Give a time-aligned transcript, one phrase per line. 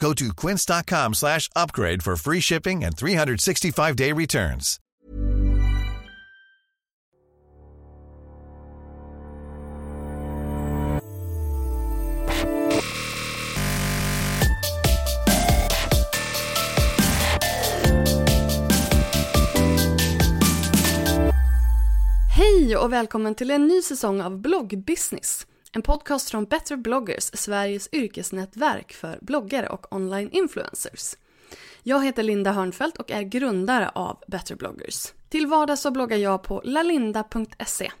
[0.00, 4.80] Go to quince.com slash upgrade for free shipping and 365-day returns.
[22.36, 25.46] Hej och välkommen till en ny säsong av Bloggbusiness.
[25.76, 31.16] En podcast från Better bloggers, Sveriges yrkesnätverk för bloggare och online influencers.
[31.82, 35.12] Jag heter Linda Hörnfeldt och är grundare av Better bloggers.
[35.28, 37.92] Till vardags så bloggar jag på lalinda.se.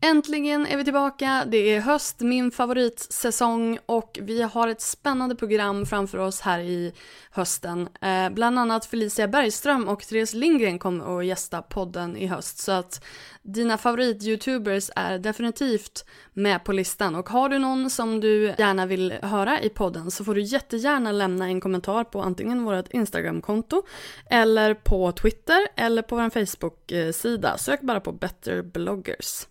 [0.00, 5.86] Äntligen är vi tillbaka, det är höst, min favoritsäsong och vi har ett spännande program
[5.86, 6.92] framför oss här i
[7.30, 7.88] hösten.
[8.00, 12.72] Eh, bland annat Felicia Bergström och Therese Lindgren kommer att gästa podden i höst så
[12.72, 13.04] att
[13.42, 19.12] dina favorit-youtubers är definitivt med på listan och har du någon som du gärna vill
[19.22, 23.82] höra i podden så får du jättegärna lämna en kommentar på antingen vårt Instagram-konto
[24.30, 27.58] eller på Twitter eller på vår Facebook-sida.
[27.58, 29.46] Sök bara på Better bloggers.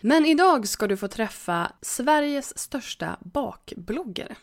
[0.00, 4.36] Men idag ska du få träffa Sveriges största bakbloggare.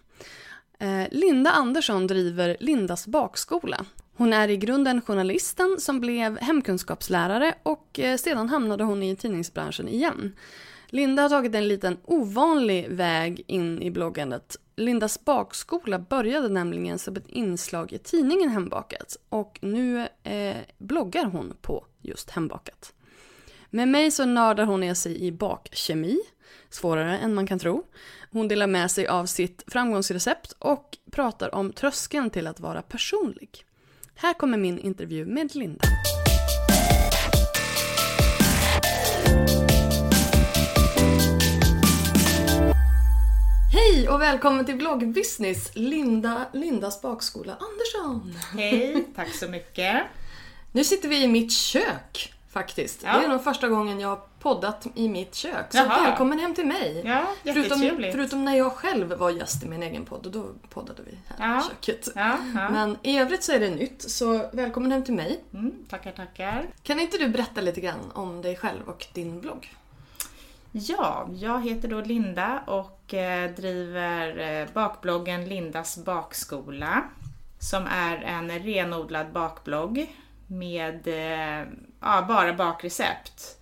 [0.79, 3.85] Eh, Linda Andersson driver Lindas bakskola.
[4.17, 9.87] Hon är i grunden journalisten som blev hemkunskapslärare och eh, sedan hamnade hon i tidningsbranschen
[9.87, 10.35] igen.
[10.87, 14.57] Linda har tagit en liten ovanlig väg in i bloggandet.
[14.75, 21.53] Lindas bakskola började nämligen som ett inslag i tidningen Hembakat och nu eh, bloggar hon
[21.61, 22.93] på just Hembakat.
[23.69, 26.19] Med mig så nördar hon ner sig i bakkemi,
[26.69, 27.83] svårare än man kan tro.
[28.31, 33.65] Hon delar med sig av sitt framgångsrecept och pratar om tröskeln till att vara personlig.
[34.15, 35.85] Här kommer min intervju med Linda.
[43.73, 48.33] Hej och välkommen till Bloggbusiness, Linda, Lindas bakskola Andersson.
[48.53, 50.03] Hej, tack så mycket.
[50.71, 53.03] Nu sitter vi i mitt kök faktiskt.
[53.03, 53.17] Ja.
[53.17, 55.65] Det är nog första gången jag har poddat i mitt kök.
[55.71, 56.03] Så Jaha.
[56.03, 57.01] välkommen hem till mig.
[57.05, 57.79] Ja, förutom,
[58.11, 61.53] förutom när jag själv var gäst i min egen podd och då poddade vi här
[61.53, 61.59] Ja.
[61.59, 62.09] i köket.
[62.15, 62.69] Ja, ja.
[62.69, 65.43] Men i övrigt så är det nytt, så välkommen hem till mig.
[65.53, 66.65] Mm, tackar, tackar.
[66.83, 69.75] Kan inte du berätta lite grann om dig själv och din blogg?
[70.71, 77.03] Ja, jag heter då Linda och eh, driver eh, bakbloggen Lindas bakskola
[77.59, 80.15] som är en renodlad bakblogg
[80.47, 81.67] med eh,
[82.01, 83.57] ja, bara bakrecept.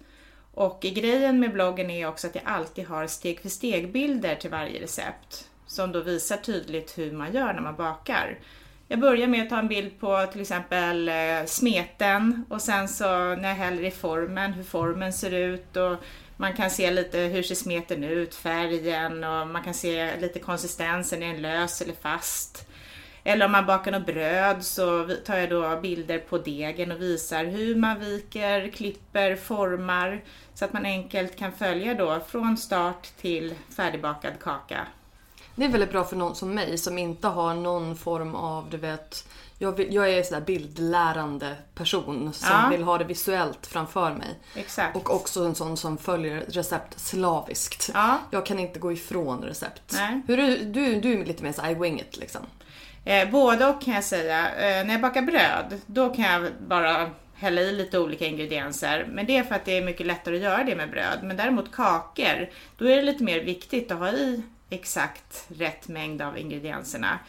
[0.53, 4.81] Och grejen med bloggen är också att jag alltid har steg för steg-bilder till varje
[4.81, 8.40] recept som då visar tydligt hur man gör när man bakar.
[8.88, 13.06] Jag börjar med att ta en bild på till exempel eh, smeten och sen så
[13.35, 15.96] när jag häller i formen, hur formen ser ut och
[16.38, 21.23] man kan se lite hur ser smeten ut, färgen och man kan se lite konsistensen,
[21.23, 22.67] är den lös eller fast?
[23.28, 27.46] Eller om man bakar något bröd så tar jag då bilder på degen och visar
[27.46, 30.23] hur man viker, klipper, formar
[30.53, 34.88] så att man enkelt kan följa då från start till färdigbakad kaka.
[35.55, 38.78] Det är väldigt bra för någon som mig som inte har någon form av, du
[38.78, 39.28] vet,
[39.59, 42.70] jag, vill, jag är sådär bildlärande person som Ja.
[42.72, 44.40] vill ha det visuellt framför mig.
[44.55, 44.96] Exakt.
[44.96, 47.91] Och också en sån som följer recept slaviskt.
[47.94, 48.20] Ja.
[48.32, 49.94] Jag kan inte gå ifrån recept.
[49.94, 50.22] Nej.
[50.28, 50.58] Hur du,
[51.02, 52.41] du är lite mer så I wing it liksom.
[53.06, 54.50] Eh, både och kan jag säga.
[54.50, 59.06] Eh, när jag bakar bröd, då kan jag bara hälla i lite olika ingredienser.
[59.10, 61.20] Men det är för att det är mycket lättare att göra det med bröd.
[61.24, 66.22] Men däremot kakor, då är det lite mer viktigt att ha i exakt rätt mängd
[66.22, 67.20] av ingredienserna.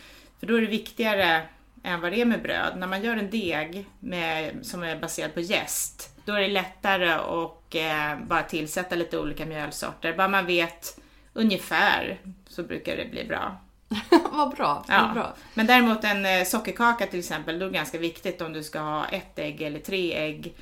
[0.40, 1.42] För då är det viktigare
[1.82, 2.72] än vad det är med bröd.
[2.76, 7.10] När man gör en deg med, som är baserad på jäst, då är det lättare
[7.10, 10.12] att eh, bara tillsätta lite olika mjölsorter.
[10.16, 11.00] Bara man vet
[11.32, 13.56] ungefär så brukar det bli bra.
[14.32, 14.84] vad bra.
[14.88, 15.02] Ja.
[15.02, 15.34] Vad bra.
[15.54, 18.80] Men däremot en eh, sockerkaka till exempel, då är det ganska viktigt om du ska
[18.80, 20.54] ha ett ägg eller tre ägg.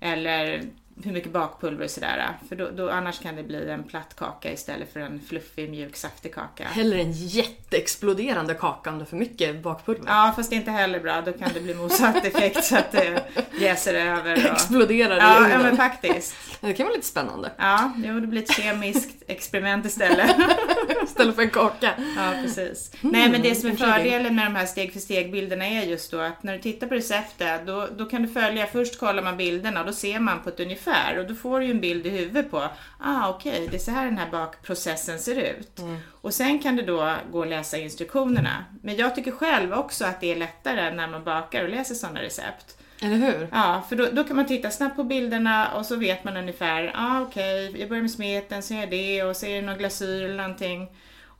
[0.00, 0.62] Eller
[1.04, 2.28] hur mycket bakpulver och sådär.
[2.48, 5.96] För då, då, annars kan det bli en platt kaka istället för en fluffig, mjuk,
[5.96, 6.64] saftig kaka.
[6.64, 10.04] Hellre en jätteexploderande kaka om det är för mycket bakpulver.
[10.06, 11.20] Ja, fast det är inte heller bra.
[11.20, 13.22] Då kan det bli motsatt effekt så att det
[13.60, 14.32] jäser över.
[14.32, 14.52] Och...
[14.52, 16.34] Exploderar i Ja, ja, men faktiskt.
[16.60, 17.52] Det kan vara lite spännande.
[17.58, 20.36] Ja, jo, det blir ett kemiskt experiment istället.
[21.04, 21.90] Istället för en kaka.
[22.16, 22.92] Ja, precis.
[23.00, 23.94] Nej, men det som är intriguing.
[23.94, 26.94] fördelen med de här steg för steg-bilderna är just då att när du tittar på
[26.94, 30.48] receptet, då, då kan du följa, först kollar man bilderna och då ser man på
[30.48, 30.87] ett ungefär
[31.18, 32.68] och då får du ju en bild i huvudet på,
[32.98, 35.80] ah okej, det är så här den här bakprocessen ser ut.
[36.20, 38.64] Och sen kan du då gå och läsa instruktionerna.
[38.82, 42.22] Men jag tycker själv också att det är lättare när man bakar och läser sådana
[42.22, 42.78] recept.
[43.02, 43.48] Eller hur?
[43.52, 46.92] Ja, för då, då kan man titta snabbt på bilderna och så vet man ungefär,
[46.94, 49.78] ah, okej, jag börjar med smeten, så gör jag det och så är det någon
[49.78, 50.88] glasyr eller någonting.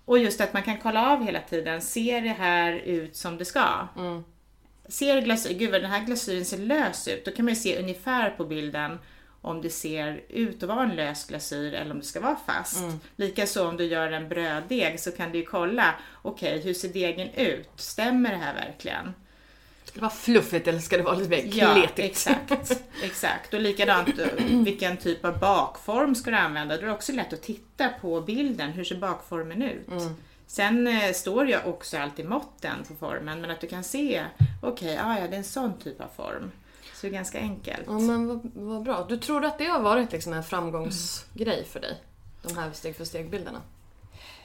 [0.05, 3.45] Och just att man kan kolla av hela tiden, ser det här ut som det
[3.45, 3.89] ska?
[4.89, 7.79] Ser glasyr, gud vad den här glasyren ser lös ut, då kan man ju se
[7.79, 8.99] ungefär på bilden
[9.43, 12.83] om det ser ut att vara en lös glasyr eller om det ska vara fast.
[13.17, 17.31] Likaså om du gör en bröddeg så kan du ju kolla, okej hur ser degen
[17.31, 17.69] ut?
[17.77, 19.15] Stämmer det här verkligen?
[19.85, 21.99] Ska det vara fluffigt eller ska det vara lite mer Ja, kletigt?
[21.99, 22.83] exakt.
[23.03, 23.55] exakt.
[23.55, 24.27] Och likadant, eh,
[24.65, 26.77] vilken typ av bakform ska du använda?
[26.77, 29.89] Då är det också lätt att titta på bilden, hur ser bakformen ut?
[29.89, 30.15] Mm.
[30.47, 34.25] Sen eh, står jag också alltid måtten på formen, men att du kan se,
[34.63, 36.51] okej, ah, ja, det är en sån typ av form.
[36.99, 37.83] Så det är ganska enkelt.
[37.87, 39.07] Ja men vad, vad bra.
[39.09, 42.03] Du tror att det har varit liksom en framgångsgrej för dig?
[42.43, 43.63] De här steg för steg-bilderna?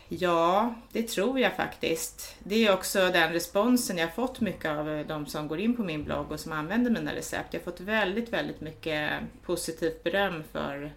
[0.08, 2.36] Ja, det tror jag faktiskt.
[2.40, 5.76] Det är också den responsen jag har fått mycket av eh, de som går in
[5.76, 7.54] på min blogg och som använder mina recept.
[7.54, 9.12] Jag har fått väldigt, väldigt mycket
[9.46, 10.94] positivt beröm för,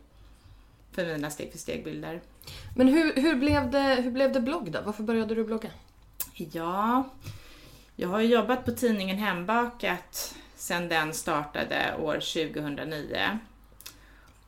[0.92, 2.20] för mina steg för steg-bilder.
[2.76, 4.78] Men hur, hur, blev det, hur blev det blogg då?
[4.84, 5.70] Varför började du blogga?
[6.34, 7.04] Ja,
[7.96, 10.34] jag har jobbat på tidningen Hembakat
[10.66, 13.38] sedan den startade år 2009.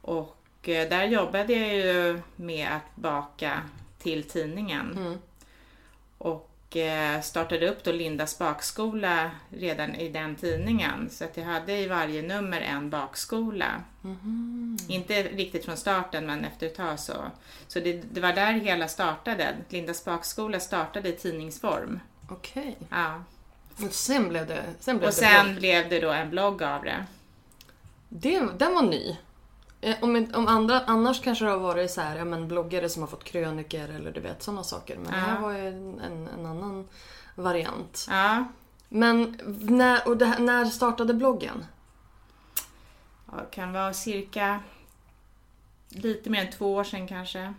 [0.03, 3.63] Och eh, där jobbade jag ju med att baka
[3.99, 5.19] till tidningen.
[6.19, 11.11] Och eh, startade upp då Lindas bakskola redan i den tidningen.
[11.11, 13.83] Så att jag hade i varje nummer en bakskola.
[14.89, 17.17] Inte riktigt från starten men efter ett tag så.
[17.69, 19.57] Så det, det var där hela startade.
[19.69, 22.01] Lindas bakskola startade i tidningsform.
[22.31, 22.77] Okej.
[22.91, 23.23] Ja.
[23.87, 25.57] Och sen blev det, sen blev Och det sen blogg.
[25.59, 27.05] blev det då en blogg av det.
[28.09, 29.17] Det, den var ny.
[29.81, 33.03] Eh, Om, om andra, annars kanske det har varit så här, ja, men bloggare som
[33.03, 34.97] har fått kröniker eller du vet sådana saker.
[34.97, 35.41] Men det här Ja.
[35.41, 36.89] var ju en, en, en annan
[37.35, 38.07] variant.
[38.11, 38.45] Ja,
[38.89, 41.65] Men när, och det när startade bloggen?
[43.27, 44.61] Ja, det kan vara cirka
[45.89, 47.55] lite mer än två år sedan kanske.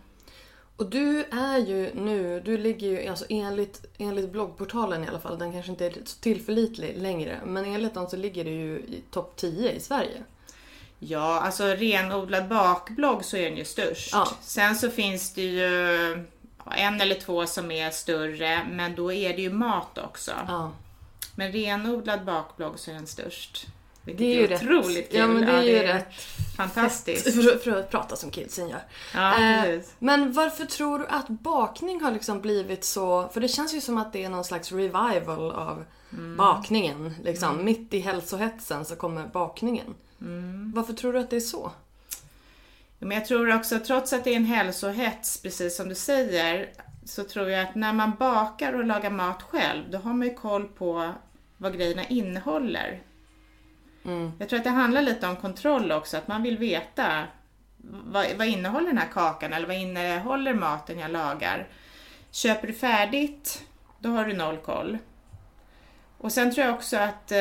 [0.79, 5.39] Och du är ju nu, du ligger ju alltså enligt, enligt bloggportalen i alla fall,
[5.39, 9.03] den kanske inte är så tillförlitlig längre, men enligt den så ligger du ju i
[9.11, 10.23] topp 10 i Sverige.
[10.99, 14.09] Ja, alltså renodlad bakblogg så är den ju störst.
[14.13, 14.27] Ja.
[14.41, 15.65] Sen så finns det ju
[16.65, 20.31] en eller två som är större, men då är det ju mat också.
[20.47, 20.71] Ja.
[21.35, 23.67] Men renodlad bakblogg så är den störst.
[24.09, 24.63] Vilket Det är ju rätt.
[24.63, 25.19] otroligt kul.
[25.19, 26.05] Ja, men det är ju rätt
[26.57, 27.23] fantastiskt.
[27.35, 28.81] För, för att prata som kidsen gör.
[29.13, 33.29] Ja, Eh, men varför tror du att bakning har liksom blivit så...
[33.33, 36.37] För det känns ju som att det är någon slags revival av Mm.
[36.37, 37.15] bakningen.
[37.23, 37.65] Liksom.
[37.65, 39.95] Mitt i hälsohetsen så kommer bakningen.
[40.21, 40.71] Mm.
[40.75, 41.71] Varför tror du att det är så?
[42.99, 46.69] Men jag tror också, trots att det är en hälsohets, precis som du säger,
[47.05, 50.33] så tror jag att när man bakar och lagar mat själv, då har man ju
[50.33, 51.11] koll på
[51.57, 53.01] vad grejerna innehåller.
[54.39, 57.23] Jag tror att det handlar lite om kontroll också, att man vill veta
[57.83, 61.67] vad, vad innehåller den här kakan eller vad innehåller maten jag lagar.
[62.31, 63.63] Köper du färdigt,
[63.99, 64.97] då har du noll koll.
[66.17, 67.37] Och sen tror jag också att eh,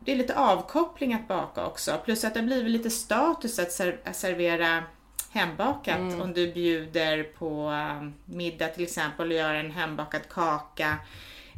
[0.00, 1.98] det är lite avkoppling att baka också.
[2.04, 4.82] Plus att det blivit lite status att, ser- att servera
[5.30, 10.96] hembakat om du bjuder på eh, middag till exempel och gör en hembakad kaka.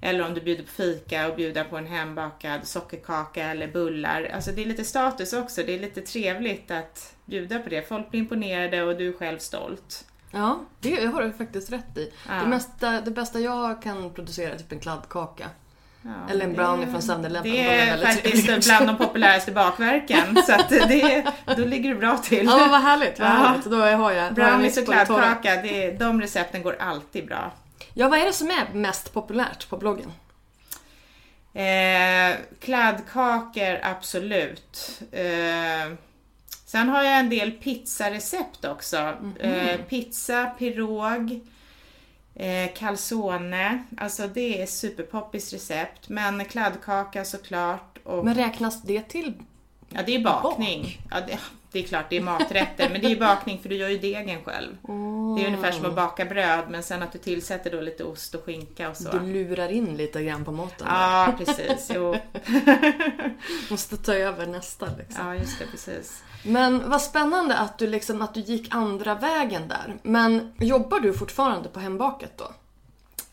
[0.02, 4.30] Eller om du bjuder på fika och bjuder på en hembakad sockerkaka eller bullar.
[4.34, 5.62] Alltså det är lite status också.
[5.62, 7.88] Det är lite trevligt att bjuda på det.
[7.88, 10.04] Folk blir imponerade och du är själv stolt.
[10.30, 12.12] Ja, det har du faktiskt rätt i.
[12.28, 12.34] Ja.
[12.34, 15.46] Det, mesta, det bästa jag kan producera är typ en kladdkaka.
[16.02, 17.42] Ja, Eller en brownie från 7-Eleven.
[17.42, 18.78] Det De är faktiskt trevliga.
[18.78, 20.36] bland de populäraste bakverken.
[20.46, 21.24] så att det,
[21.56, 22.46] då ligger du bra till.
[22.46, 23.18] Ja, vad härligt.
[23.20, 23.32] Vad Ja.
[23.32, 23.64] härligt.
[23.64, 27.52] Då har jag, Brownies och kladdkaka, det, de recepten går alltid bra.
[27.94, 30.12] Ja, vad är det som är mest populärt på bloggen?
[31.54, 35.00] Eh, kladdkakor, absolut.
[35.12, 35.92] Eh,
[36.66, 39.14] sen har jag en del pizzarecept också.
[39.20, 39.36] Mhm.
[39.36, 41.40] Eh, pizza, pirog,
[42.34, 43.84] eh, calzone.
[43.96, 46.08] Alltså det är superpoppis recept.
[46.08, 47.98] Men kladdkaka såklart.
[48.04, 49.32] Och, Men räknas det till?
[49.88, 51.00] ja, det är bakning.
[51.10, 51.38] Ja, det,
[51.72, 52.88] det är klart, det är maträtter.
[52.92, 54.76] men det är bakning för du gör ju degen själv.
[55.36, 58.34] Det är ungefär som att baka bröd men sen att du tillsätter då lite ost
[58.34, 59.10] och skinka och så.
[59.18, 60.86] Du lurar in lite grann på maten.
[60.90, 61.90] Ja, precis.
[61.94, 62.16] Jo.
[63.70, 65.26] Måste ta över nästa liksom.
[65.26, 66.22] Ja, just det, precis.
[66.42, 69.96] Men vad spännande att du, liksom, att du gick andra vägen där.
[70.02, 72.50] Men jobbar du fortfarande på Hembaket då?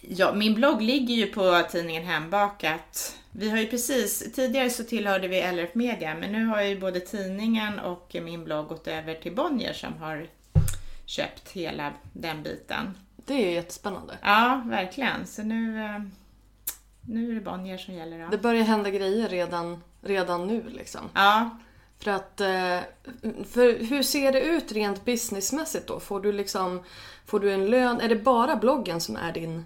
[0.07, 3.15] Ja, min blogg ligger ju på tidningen Hembakat.
[3.31, 6.99] Vi har ju precis, tidigare så tillhörde vi LRF Media, men nu har ju både
[6.99, 10.27] tidningen och min blogg gått över till Bonnier som har
[11.05, 12.97] köpt hela den biten.
[13.15, 14.17] Det är ju jättespännande.
[14.21, 15.27] Ja, verkligen.
[15.27, 16.01] Så nu, eh,
[17.01, 18.17] nu är det Bonnier som gäller.
[18.17, 18.27] Ja.
[18.31, 21.01] Det börjar hända grejer redan, redan nu liksom.
[21.13, 21.57] ja,
[21.99, 22.79] För att, eh,
[23.51, 25.99] för hur ser det ut rent businessmässigt då?
[25.99, 26.83] Får du liksom,
[27.25, 28.01] får du en lön?
[28.01, 29.65] Är det bara bloggen som är din,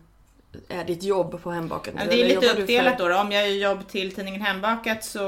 [0.69, 1.93] är ditt jobb på Hembaket?
[1.97, 3.17] Ja, det är lite uppdelat för- då.
[3.17, 5.19] Om jag gör jobb till tidningen Hembakat så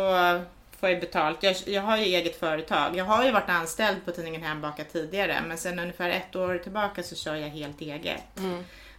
[0.80, 1.44] får jag betalt.
[1.44, 2.96] Jag, jag har ju eget företag.
[2.96, 7.04] Jag har ju varit anställd på tidningen Hembakat tidigare men sen ungefär ett år tillbaka
[7.04, 8.24] så kör jag helt eget.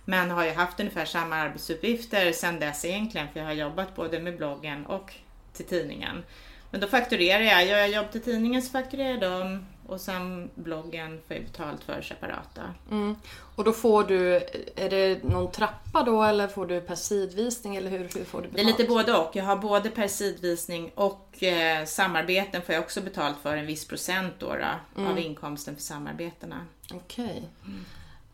[0.05, 4.21] Men har ju haft ungefär samma arbetsuppgifter sen dess egentligen för jag har jobbat både
[4.21, 5.13] med bloggen och
[5.53, 6.23] till tidningen.
[6.71, 7.67] Men då fakturerar jag.
[7.67, 11.85] Gör jag jobb till tidningen så fakturerar jag dem och sen bloggen får jag betalt
[11.85, 12.49] för separat.
[12.55, 12.95] då.
[12.95, 13.17] Mm.
[13.57, 14.35] Och då får du,
[14.77, 18.49] är det någon trappa då eller får du per sidvisning eller hur, hur får du
[18.49, 18.55] betalt?
[18.55, 19.37] Det är lite både och.
[19.37, 23.85] Jag har både per sidvisning och eh, samarbeten får jag också betalt för en viss
[23.89, 24.57] procent då,
[24.95, 26.67] då av inkomsten för samarbetena.
[26.95, 27.43] Okej.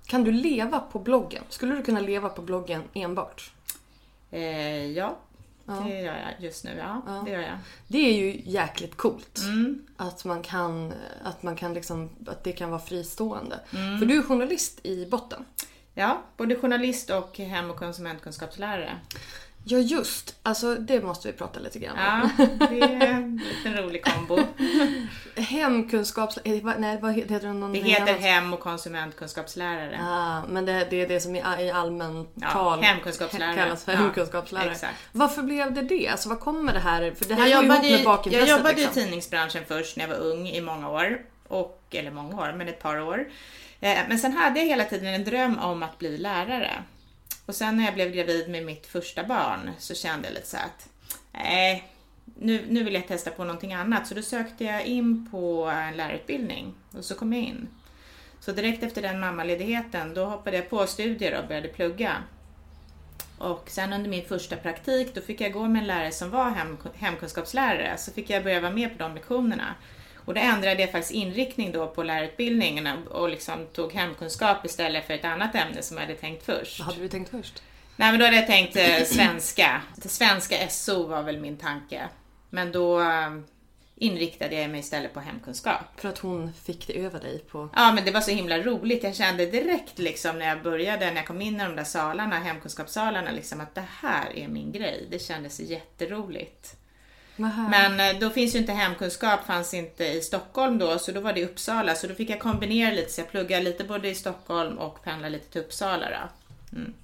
[0.06, 1.42] Kan du leva på bloggen?
[1.48, 3.50] Skulle du kunna leva på bloggen enbart?
[4.30, 5.16] Eh, ja,
[5.66, 6.76] det gör jag just nu.
[6.78, 7.58] Ja, det gör jag.
[7.88, 9.38] Det är ju jäkligt coolt.
[9.38, 9.86] Mm.
[9.96, 10.92] Att man kan,
[11.22, 13.60] att man kan liksom, att det kan vara fristående.
[13.70, 13.98] Mm.
[13.98, 15.44] För du är journalist i botten.
[15.94, 18.98] Ja, både journalist och hem och konsumentkunskapslärare.
[19.68, 22.30] Ja just, alltså det måste vi prata lite grann om.
[22.38, 24.38] Ja, det är en liten rolig kombo.
[25.36, 26.38] Hemkunskaps...
[26.44, 27.52] eh, vad- Nej, vad heter det?
[27.52, 29.98] Någon Det heter hem och konsumentkunskapslärare.
[30.02, 33.54] Ah, men det, det är det som i, i allmän Ja, tal hemkunskapslärare.
[33.56, 34.70] kallas för Ja, hemkunskapslärare.
[34.72, 34.94] exakt.
[35.12, 36.08] Varför blev det det?
[36.08, 37.12] Alltså vad kommer det här?
[37.16, 38.48] För det här Jag går ihop jobbade, med bakintresset.
[38.48, 39.02] jag jobbade liksom.
[39.02, 41.20] i tidningsbranschen först när jag var ung i många år.
[41.48, 43.28] Och, eller många år, men ett par år.
[43.80, 46.72] Eh, Men sen hade jag hela tiden en dröm om att bli lärare.
[47.46, 50.56] Och sen när jag blev gravid med mitt första barn så kände jag lite så
[50.56, 50.88] att
[51.32, 51.92] nej,
[52.34, 54.06] nu, nu vill jag testa på någonting annat.
[54.06, 57.68] Så då sökte jag in på en lärarutbildning och så kom jag in.
[58.40, 62.16] Så direkt efter den mammaledigheten då hoppade jag på studier och började plugga.
[63.38, 66.50] Och sen under min första praktik då fick jag gå med en lärare som var
[66.50, 67.96] hem, hemkunskapslärare.
[67.98, 69.74] Så fick jag börja vara med på de lektionerna.
[70.26, 75.14] Och då ändrade jag faktiskt inriktning då på lärarutbildningen och liksom tog hemkunskap istället för
[75.14, 76.78] ett annat ämne som jag hade tänkt först.
[76.78, 77.62] Vad hade du tänkt först?
[77.96, 79.82] Nej men då hade jag tänkt eh, svenska.
[80.04, 82.08] Svenska SO var väl min tanke.
[82.50, 83.30] Men då eh,
[83.96, 86.00] inriktade jag mig istället på hemkunskap.
[86.00, 87.68] För att hon fick det över dig på...
[87.74, 89.02] Ja men det var så himla roligt.
[89.02, 92.38] Jag kände direkt liksom när jag började, när jag kom in i de där salarna,
[92.38, 95.06] hemkunskapssalarna, liksom att det här är min grej.
[95.10, 96.76] Det kändes jätteroligt.
[97.38, 97.68] Aha.
[97.68, 101.32] Men eh, då finns ju inte hemkunskap, fanns inte i Stockholm då, så då var
[101.32, 101.94] det i Uppsala.
[101.94, 105.32] Så då fick jag kombinera lite, så jag pluggade lite både i Stockholm och pendlade
[105.32, 106.28] lite till Uppsala då.
[106.76, 106.94] Mm.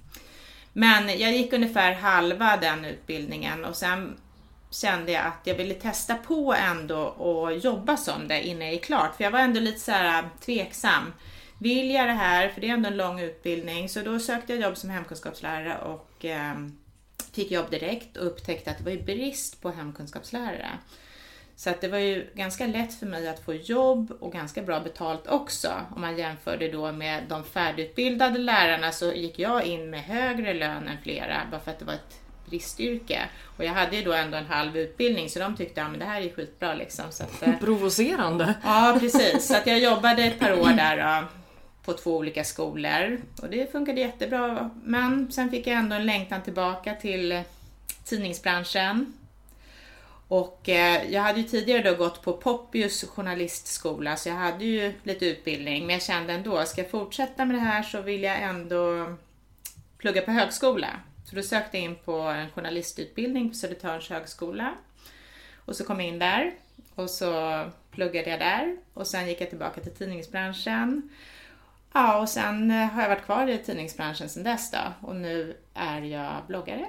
[0.73, 4.17] Men jag gick ungefär halva den utbildningen och sen
[4.69, 8.79] kände jag att jag ville testa på ändå och jobba som det innan jag är
[8.79, 9.15] klart.
[9.15, 11.13] För jag var ändå lite så här eh, tveksam.
[11.57, 12.49] Vill jag det här?
[12.49, 13.89] För det är ändå en lång utbildning.
[13.89, 16.53] Så då sökte jag jobb som hemkunskapslärare och eh,
[17.33, 20.69] fick jobb direkt och upptäckte att det var ju brist på hemkunskapslärare.
[21.55, 24.79] Så att det var ju ganska lätt för mig att få jobb och ganska bra
[24.79, 25.71] betalt också.
[25.95, 30.87] Om man jämförde då med de färdigutbildade lärarna så gick jag in med högre lön
[30.87, 33.21] än flera bara för att det var ett bristyrke.
[33.57, 36.05] Och jag hade ju då ändå en halv utbildning så de tyckte att ja, det
[36.05, 37.05] här är skitbra liksom.
[37.11, 38.53] Så att, eh, Provocerande.
[38.63, 39.47] Ja, precis.
[39.47, 41.27] Så att jag jobbade ett par år där då,
[41.85, 44.69] på två olika skolor och det funkade jättebra.
[44.83, 47.41] Men sen fick jag ändå en längtan tillbaka till eh,
[48.05, 49.13] tidningsbranschen.
[50.27, 54.93] Och eh, jag hade ju tidigare då gått på Poppius journalistskola så jag hade ju
[55.03, 58.41] lite utbildning men jag kände ändå, ska jag fortsätta med det här så vill jag
[58.41, 59.13] ändå
[59.97, 60.87] plugga på högskola.
[61.25, 64.75] Så då sökte jag in på en journalistutbildning på Södertörns högskola.
[65.65, 66.51] Och så kom jag in där
[66.95, 71.09] och så pluggade jag där och sen gick jag tillbaka till tidningsbranschen.
[71.93, 75.57] Ja, och sen eh, har jag varit kvar i tidningsbranschen sedan dess då och nu
[75.73, 76.85] är jag bloggare.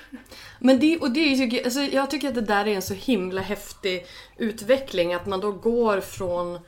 [0.58, 2.94] Men det, och det är ju, alltså jag tycker att det där är en så
[2.94, 5.14] himla häftig utveckling.
[5.14, 6.60] Att man då går från,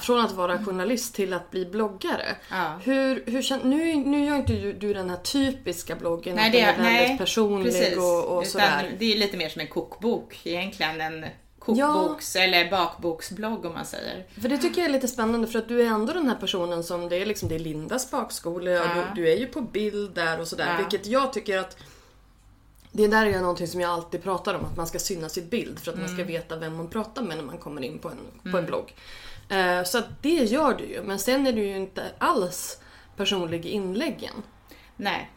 [0.00, 2.36] från att vara journalist till att bli bloggare.
[2.50, 2.80] Ja.
[2.84, 6.66] Hur, hur nu, nu gör inte du, du den här typiska bloggen, Nej, det, är
[6.66, 7.96] väldigt nej, personlig precis.
[7.96, 8.94] och, och sådär.
[8.98, 11.00] Det är lite mer som en kokbok egentligen.
[11.00, 11.26] En
[11.66, 14.26] kokboks eller bakboksblogg om man säger.
[14.40, 16.84] För det tycker jag är lite spännande för att du är ändå den här personen
[16.84, 19.04] som, det är liksom det är Lindas bakskola och Ja.
[19.14, 20.70] du, du är ju på bild där och sådär.
[20.70, 20.76] Ja.
[20.78, 21.76] Vilket jag tycker att
[22.92, 25.78] det där är någonting som jag alltid pratar om, att man ska synas i bild
[25.78, 26.26] för att man ska Mm.
[26.26, 28.94] veta vem man pratar med när man kommer in på en, på en blogg.
[29.48, 32.78] Eh, så att det gör du ju, men sen är du ju inte alls
[33.16, 34.34] personlig i inläggen.
[34.96, 35.30] Nej.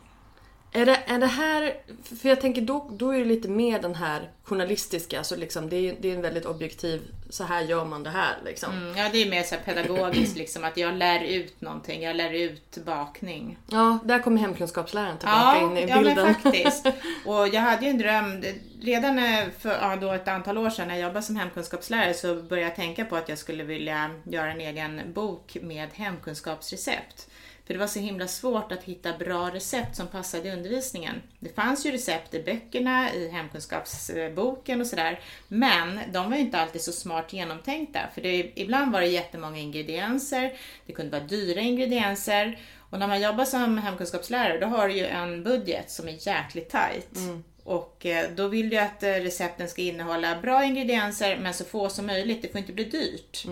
[0.71, 1.73] Är det, är det här,
[2.21, 5.75] för jag tänker då, då är det lite mer den här journalistiska, så liksom det
[5.75, 8.73] är, det är en väldigt objektiv, så här gör man det här liksom.
[8.73, 12.01] Mm, ja, det är mer så pedagogiskt liksom att jag lär ut någonting.
[12.01, 13.57] Jag lär ut bakning.
[13.71, 16.15] Ja, där kommer hemkunskapsläraren tillbaka in i ja, bilden.
[16.15, 16.85] men faktiskt.
[17.25, 18.43] Och jag hade ju en dröm,
[18.81, 19.19] redan
[19.59, 22.75] för ja, då ett antal år sedan när jag jobbade som hemkunskapslärare så började jag
[22.75, 27.28] tänka på att jag skulle vilja göra en egen bok med hemkunskapsrecept.
[27.69, 31.21] För det var så himla svårt att hitta bra recept som passade undervisningen.
[31.39, 36.59] Det fanns ju recept i böckerna, i hemkunskapsboken och sådär, men de var ju inte
[36.59, 37.99] alltid så smart genomtänkta.
[38.13, 40.53] För det, ibland var det jättemånga ingredienser,
[40.85, 42.59] det kunde vara dyra ingredienser
[42.89, 46.69] och när man jobbar som hemkunskapslärare då har du ju en budget som är jäkligt
[46.69, 47.17] tajt.
[47.63, 51.89] Och eh, då vill du att eh, recepten ska innehålla bra ingredienser men så få
[51.89, 53.45] som möjligt, det får inte bli dyrt.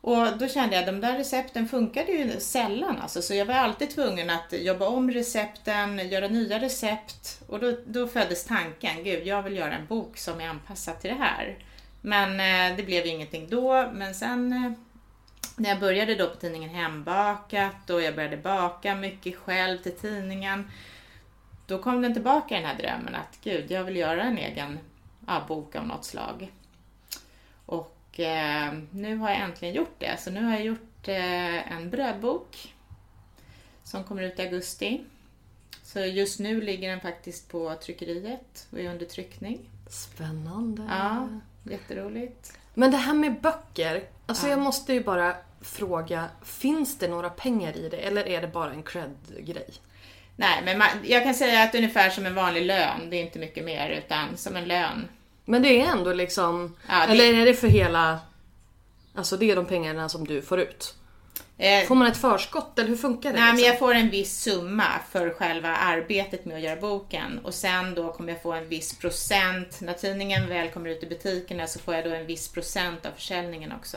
[0.00, 3.54] Och då kände jag att de där recepten funkade ju sällan alltså, så jag var
[3.54, 9.26] alltid tvungen att jobba om recepten, göra nya recept och då, då föddes tanken, gud
[9.26, 11.58] jag vill göra en bok som är anpassad till det här.
[12.00, 14.72] Men eh, det blev ju ingenting då, men sen eh,
[15.56, 20.70] när jag började då på tidningen Hembakat och jag började baka mycket själv till tidningen,
[21.66, 24.78] då kom den tillbaka den här drömmen att gud, jag vill göra en egen
[25.26, 26.52] ja, bok av något slag.
[28.18, 30.20] Och eh, nu har jag äntligen gjort det.
[30.20, 32.74] Så nu har jag gjort eh, en brödbok
[33.82, 35.04] som kommer ut i augusti.
[35.82, 39.58] Så just nu ligger den faktiskt på tryckeriet och är under tryckning.
[39.90, 40.82] Spännande.
[40.88, 41.28] Ja,
[41.62, 42.58] jätteroligt.
[42.74, 47.76] Men det här med böcker, alltså jag måste ju bara fråga, finns det några pengar
[47.76, 49.70] i det eller är det bara en cred-grej?
[50.36, 53.38] Nej, men man, jag kan säga att ungefär som en vanlig lön, det är inte
[53.38, 55.08] mycket mer, utan som en lön.
[55.48, 58.18] Men det är ändå liksom, Ja, det- eller är det för hela,
[59.14, 60.94] alltså det är de pengarna som du får ut?
[61.60, 63.36] Eh, Får man ett förskott eller hur funkar det?
[63.38, 63.68] Nej, men liksom?
[63.70, 68.12] jag får en viss summa för själva arbetet med att göra boken och sen då
[68.12, 69.80] kommer jag få en viss procent.
[69.80, 73.10] När tidningen väl kommer ut i butikerna så får jag då en viss procent av
[73.10, 73.96] försäljningen också.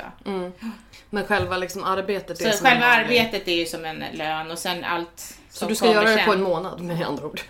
[1.09, 4.83] Men själva liksom arbetet är Så själva arbetet är ju som en lön och sen
[4.83, 6.25] allt Så du ska göra det sen.
[6.25, 7.41] på en månad med andra ord?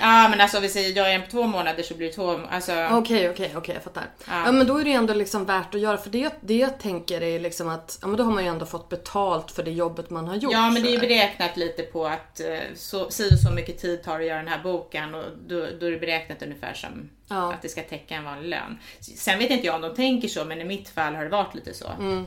[0.00, 2.40] Ja, men alltså vi säger jag är en på två månader så blir det två,
[2.50, 2.72] alltså.
[2.90, 4.04] Okej, okej, okej, jag fattar.
[4.26, 4.42] Ja.
[4.46, 4.52] Ja.
[4.52, 5.96] men då är det ändå liksom värt att göra.
[5.96, 8.50] För det, jag- det jag tänker är liksom att, ja men då har man ju
[8.50, 10.52] ändå fått betalt för det jobbet man har gjort.
[10.52, 13.78] Ja, men det är ju beräknat lite på att eh, så, si och så mycket
[13.78, 16.74] tid tar det att göra den här boken och då, då är det beräknat ungefär
[16.74, 17.52] som Ja.
[17.52, 18.78] att det ska täcka en vanlig lön.
[19.00, 21.54] Sen vet inte jag om de tänker så, men i mitt fall har det varit
[21.54, 21.88] lite så.
[21.88, 22.26] Mm.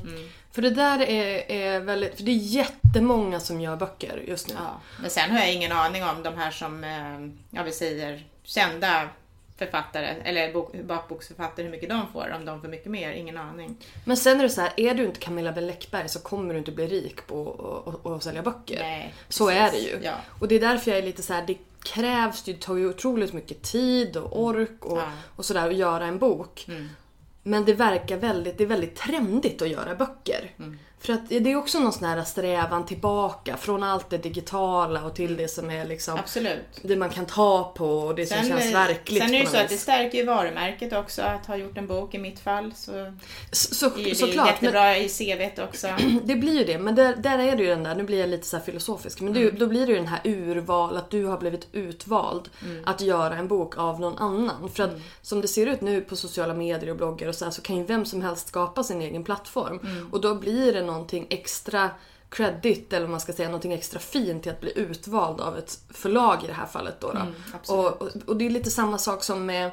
[0.52, 4.56] För det där är, är väldigt, för det är jättemånga som gör böcker just nu.
[4.58, 4.82] Ja.
[5.02, 9.10] Men sen har jag ingen aning om de här som, eh, ja vi säger, kända
[9.58, 12.34] författare, eller bok, bakboksförfattare, hur mycket de får.
[12.36, 13.78] Om de får mycket mer, ingen aning.
[14.06, 16.72] Men sen är det så här, är du inte Camilla Läckberg så kommer du inte
[16.72, 18.80] bli rik på att sälja böcker.
[18.80, 19.62] Nej, så precis.
[19.62, 20.00] är det ju.
[20.04, 20.14] Ja.
[20.40, 21.58] Och det är därför jag är lite så här, det
[21.88, 25.12] krävs, det tar ju otroligt mycket tid och ork och, Ja.
[25.36, 26.66] och sådär att göra en bok.
[27.44, 30.52] Men det verkar väldigt, det är väldigt trendigt att göra böcker.
[31.00, 35.16] För att det är också någon sån här strävan tillbaka från allt det digitala och
[35.16, 36.80] till det som är liksom Absolut.
[36.82, 39.56] det man kan ta på och det som känns verkligt sen är det på så
[39.56, 39.82] något att det vis.
[39.82, 42.74] stärker ju varumärket också att ha gjort en bok i mitt fall.
[42.76, 43.14] Så
[43.52, 44.46] Så, så, är ju det såklart.
[44.46, 45.88] Men, jättebra i CVt också.
[46.24, 48.30] det blir ju det, men där, där är det ju den där, nu blir jag
[48.30, 51.26] lite så här filosofisk, men det, då blir det ju den här urval, att du
[51.26, 52.50] har blivit utvald
[52.86, 54.70] att göra en bok av någon annan.
[54.70, 57.52] För att som det ser ut nu på sociala medier och bloggar och så här,
[57.52, 59.80] så kan ju vem som helst skapa sin egen plattform.
[60.12, 61.90] Och då blir det någonting extra
[62.30, 66.44] credit, eller man ska säga, någonting extra fint till att bli utvald av ett förlag
[66.44, 67.02] i det här fallet.
[67.02, 67.20] Då, då.
[67.54, 67.86] absolut.
[67.86, 69.72] och, och, och det är lite samma sak som med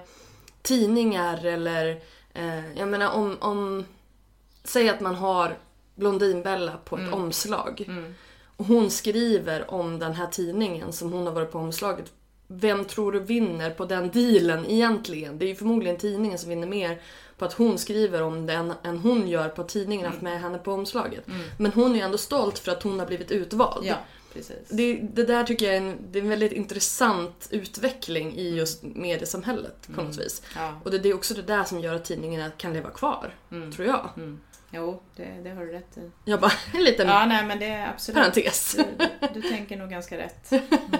[0.62, 2.00] tidningar eller,
[2.34, 3.84] eh, jag menar om, om
[4.64, 5.56] Säg att man har
[5.94, 7.88] Blondinbella på ett omslag.
[8.56, 12.12] Och hon skriver om den här tidningen som hon har varit på omslaget.
[12.46, 15.38] Vem tror du vinner på den dealen egentligen?
[15.38, 17.00] Det är ju förmodligen tidningen som vinner mer
[17.38, 20.72] på att hon skriver om den än hon gör på tidningen haft med henne på
[20.72, 21.24] omslaget.
[21.58, 23.86] Men hon är ju ändå stolt för att hon har blivit utvald.
[23.86, 23.96] Ja,
[24.32, 24.68] precis.
[24.68, 28.82] Det, det där tycker jag är en, det är en väldigt intressant utveckling i just
[28.82, 30.42] mediesamhället på något vis.
[30.56, 30.80] Ja.
[30.84, 33.34] Och det, det är också det där som gör att tidningarna kan leva kvar,
[33.74, 34.10] tror jag.
[34.76, 36.10] Jo, det, det har du rätt i.
[36.24, 38.16] Jag bara, en liten Ja, nej men det är absolut.
[38.16, 38.76] parentes.
[38.76, 40.52] Du, du, tänker nog ganska rätt.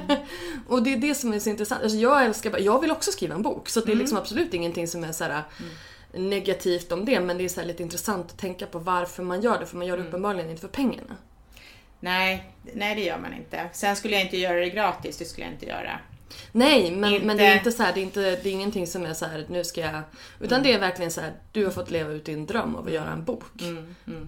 [0.68, 1.82] Och det är det som är så intressant.
[1.82, 3.68] Alltså jag älskar jag vill också skriva en bok.
[3.68, 5.42] Så det är liksom absolut ingenting som är så här
[6.16, 7.20] negativt om det.
[7.20, 9.66] Men det är så lite intressant att tänka på varför man gör det.
[9.66, 11.16] För man gör det uppenbarligen inte för pengarna.
[12.00, 13.68] Nej, nej, det gör man inte.
[13.72, 15.98] Sen skulle jag inte göra det gratis, det skulle jag inte göra.
[16.52, 18.86] Nej, men, Inte- men det är inte så här, det är, inte, det är ingenting
[18.86, 20.00] som är så här, nu ska jag...
[20.40, 22.92] Utan det är verkligen så här, du har fått leva ut din dröm av att
[22.92, 23.42] göra en bok.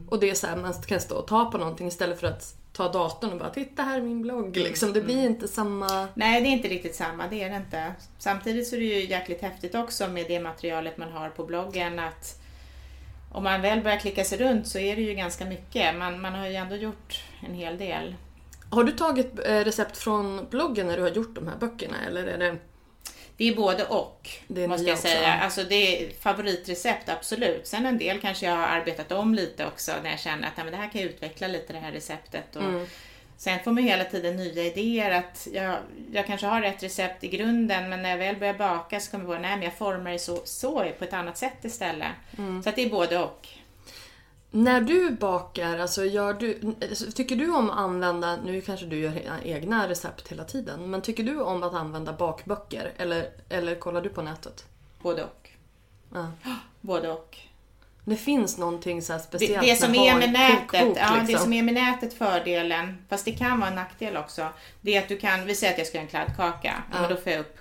[0.09, 2.55] Och det är så här, man kan stå och ta på någonting istället för att
[2.77, 4.57] ta datorn och bara titta här är min blogg.
[4.57, 4.93] Liksom.
[4.93, 6.09] Det blir inte samma...
[6.15, 7.93] Nej, det är inte riktigt samma, det är det inte.
[8.19, 11.99] Samtidigt så är det ju jäkligt häftigt också med det materialet man har på bloggen
[11.99, 12.41] att
[13.33, 15.97] om man väl börjar klicka sig runt så är det ju ganska mycket.
[15.97, 18.15] Man, man har ju ändå gjort en hel del.
[18.71, 21.97] Har du tagit eh, recept från bloggen när du har gjort de här böckerna?
[22.07, 22.57] Eller är det...
[23.37, 25.35] Det är både och, Det måste jag säga.
[25.35, 27.67] Alltså det är favoritrecept, absolut.
[27.67, 30.65] Sen en del kanske jag har arbetat om lite också när jag känner att ja,
[30.65, 32.57] men det här kan jag utveckla lite det här receptet.
[32.57, 32.87] Och Mm.
[33.39, 35.11] Sen får man hela tiden nya idéer.
[35.11, 35.77] att jag,
[36.13, 39.25] jag kanske har rätt recept i grunden men när jag väl börjar baka så kommer
[39.25, 42.09] jag på nej men jag formar det så, så på ett annat sätt istället.
[42.39, 42.63] Mm.
[42.63, 43.49] Så att det är både och.
[44.57, 46.75] När du bakar, alltså gör du,
[47.15, 51.23] tycker du om att använda, nu kanske du gör egna recept hela tiden, men tycker
[51.23, 54.65] du om att använda bakböcker eller, eller kollar du på nätet?
[55.03, 55.51] Både och.
[56.15, 56.27] Ja.
[56.81, 57.39] Både och.
[58.05, 61.27] Det finns någonting så här Det, speciellt det som är med nätet, kokbok, ja, det
[61.27, 61.43] liksom.
[61.43, 64.49] som är med nätet fördelen, fast det kan vara en nackdel också,
[64.81, 67.01] det är att du kan, vi säger att jag ska göra en kladdkaka, ja.
[67.01, 67.59] men då får jag upp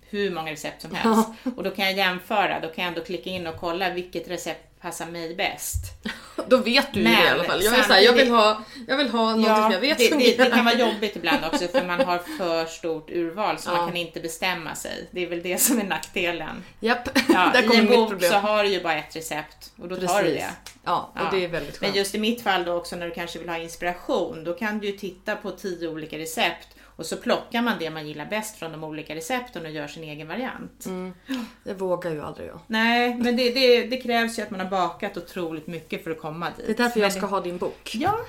[0.00, 1.28] hur många recept som helst.
[1.56, 4.69] Och då kan jag jämföra, då kan jag ändå klicka in och kolla vilket recept
[4.80, 5.84] passar mig bäst.
[6.46, 7.62] Då vet du ju Men det i alla fall.
[7.64, 10.04] Jag, är så här, jag, vill ha, jag vill ha någonting som jag vet det,
[10.04, 10.44] det, fungerar.
[10.44, 13.76] det kan vara jobbigt ibland också för man har för stort urval så Ja.
[13.76, 15.08] man kan inte bestämma sig.
[15.10, 16.64] Det är väl det som är nackdelen.
[16.80, 18.30] Japp, Ja, där kommer mitt problem.
[18.30, 20.50] så har du ju bara ett recept och då tar du det.
[20.84, 21.28] Ja, och Ja.
[21.32, 21.80] det är väldigt skönt.
[21.92, 24.78] Men just i mitt fall då också när du kanske vill ha inspiration, då kan
[24.78, 26.68] du ju titta på tio olika recept
[27.00, 30.04] och så plockar man det man gillar bäst från de olika recepten och gör sin
[30.04, 30.86] egen variant.
[30.86, 31.14] Mm.
[31.64, 32.60] Det vågar ju aldrig jag.
[32.66, 36.18] Nej, men det, det, det krävs ju att man har bakat otroligt mycket för att
[36.20, 36.66] komma dit.
[36.66, 37.90] Det är därför jag Men ska ha din bok.
[37.94, 38.20] Ja,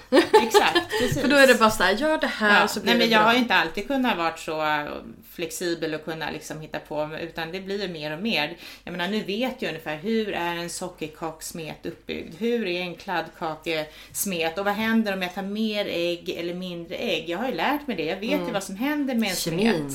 [0.44, 0.90] exakt.
[1.02, 1.22] Precis.
[1.22, 3.08] För då är det bara så här, gör det här Ja, så blir nej, men
[3.08, 3.28] det jag bra.
[3.28, 4.88] har ju inte alltid kunnat vara så
[5.32, 8.58] flexibel och kunna liksom hitta på, utan det blir mer och mer.
[8.84, 12.36] Jag menar, nu vet jag ungefär hur är en sockerkakssmet uppbyggd?
[12.40, 14.58] Hur är en kladdkakesmet?
[14.58, 17.30] Och vad händer om jag tar mer ägg eller mindre ägg?
[17.30, 18.06] Jag har ju lärt mig det.
[18.06, 19.94] Jag vet ju vad som händer med Kemin.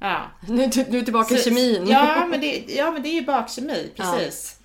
[0.00, 0.30] Ja.
[0.48, 1.86] Nu, nu tillbaka Så- kemin.
[1.86, 4.56] Ja men, det, ja, men det är ju bakkemi, precis.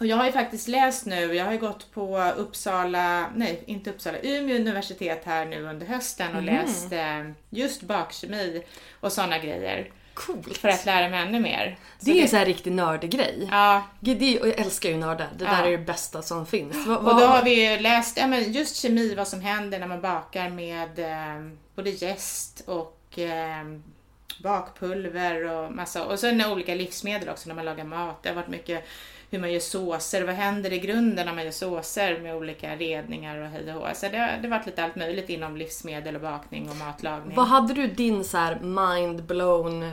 [0.00, 3.90] Och jag har ju faktiskt läst nu, jag har ju gått på Uppsala, nej inte
[3.90, 6.46] Uppsala, Umeå universitet här nu under hösten och Mhm.
[6.54, 8.62] läst eh, just bakkemi
[9.00, 9.90] och sådana grejer.
[10.14, 10.56] Coolt.
[10.58, 11.78] För att lära mig ännu mer.
[11.98, 13.48] Så Det är en sån här riktig nördig grej.
[13.50, 15.28] Ja, Det, och jag älskar ju nördar.
[15.36, 15.50] Det Ja.
[15.50, 16.86] där är det bästa som finns.
[16.86, 19.78] Va, och va, då har vi ju läst ja, men just kemi, vad som händer
[19.78, 23.64] när man bakar med eh, både jäst och eh,
[24.42, 28.22] bakpulver och massa, och sen olika livsmedel också när man lagar mat.
[28.22, 28.84] Det har varit mycket
[29.34, 33.38] hur man gör såser, vad händer i grunden när man gör såser med olika redningar
[33.38, 33.94] och hej och hå.
[33.94, 37.36] Så det, har- det har varit lite allt möjligt inom livsmedel och bakning och matlagning.
[37.36, 39.90] vad hade du din så här mind blown eh,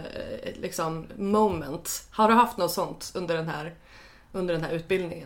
[0.62, 2.08] liksom moment?
[2.12, 3.74] Har du haft något sånt under den här,
[4.32, 5.26] under den här utbildningen?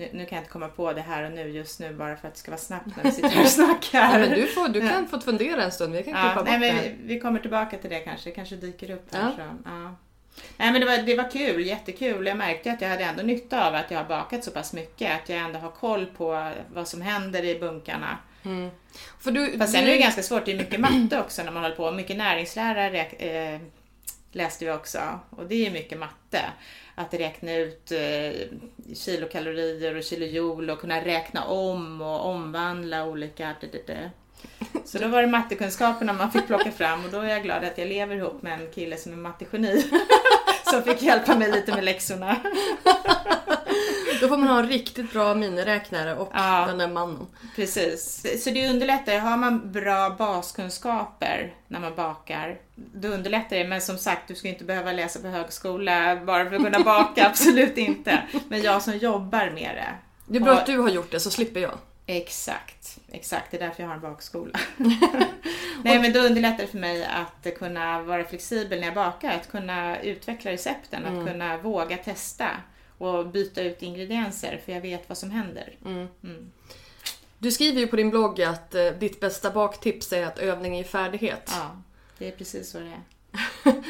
[0.00, 2.28] Nu, nu kan jag inte komma på det här och nu just nu bara för
[2.28, 4.00] att det ska vara snabbt när vi sitter här och snackar.
[4.00, 6.44] Ja, men du, får, du kan få fundera en stund, vi kan klippa Ja, bort
[6.44, 6.82] nej, det men här.
[6.82, 9.18] vi, vi kommer tillbaka till det kanske, det kanske dyker upp Ja.
[9.18, 9.62] härifrån.
[9.64, 9.94] Ja.
[10.56, 12.26] Nej men det var, det var kul, jättekul.
[12.26, 15.22] Jag märkte att jag hade ändå nytta av att jag har bakat så pass mycket.
[15.22, 18.18] Att jag ändå har koll på vad som händer i bunkarna.
[19.20, 21.50] För du, Fast sen du, är det ganska svårt, det är mycket matte också när
[21.52, 21.90] man håller på.
[21.92, 23.60] Mycket näringslära eh,
[24.32, 25.20] läste vi också.
[25.30, 26.42] Och det är mycket matte.
[26.94, 28.32] Att räkna ut eh,
[28.94, 33.54] kilokalorier och kilojoule och kunna räkna om och omvandla olika...
[34.84, 37.78] Så då var det mattekunskaperna man fick plocka fram och då är jag glad att
[37.78, 39.90] jag lever ihop med en kille som är mattegeni.
[40.64, 42.36] Som fick hjälpa mig lite med läxorna.
[44.20, 46.64] Då får man ha en riktigt bra miniräknare och Ja.
[46.66, 47.26] den där mannen.
[47.56, 48.26] Precis.
[48.44, 49.18] Så det underlättar.
[49.18, 53.64] Har man bra baskunskaper när man bakar, då underlättar det.
[53.64, 57.26] Men som sagt, du ska inte behöva läsa på högskola bara för att kunna baka.
[57.30, 58.22] Absolut inte.
[58.48, 59.88] Men jag som jobbar med det.
[60.26, 61.78] Det är bra har- att du har gjort det så slipper jag.
[62.06, 63.50] Exakt, exakt.
[63.50, 64.58] Det är därför jag har en bakskola.
[65.82, 69.50] Nej, men då underlättar det för mig att kunna vara flexibel när jag bakar, att
[69.50, 72.48] kunna utveckla recepten, att kunna våga testa
[73.00, 75.76] och byta ut ingredienser för jag vet vad som händer.
[77.38, 80.84] Du skriver ju på din blogg att eh, ditt bästa baktips är att övning är
[80.84, 81.42] färdighet.
[81.46, 81.82] Ja,
[82.18, 83.00] det är precis så det är.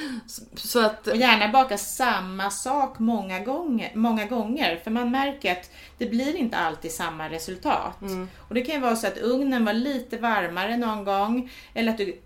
[0.55, 5.70] Så att, Och gärna baka samma sak många gånger, många gånger för man märker att
[5.99, 8.03] det blir inte alltid samma resultat.
[8.49, 11.99] Och det kan ju vara så att ugnen var lite varmare någon gång eller att
[11.99, 12.20] du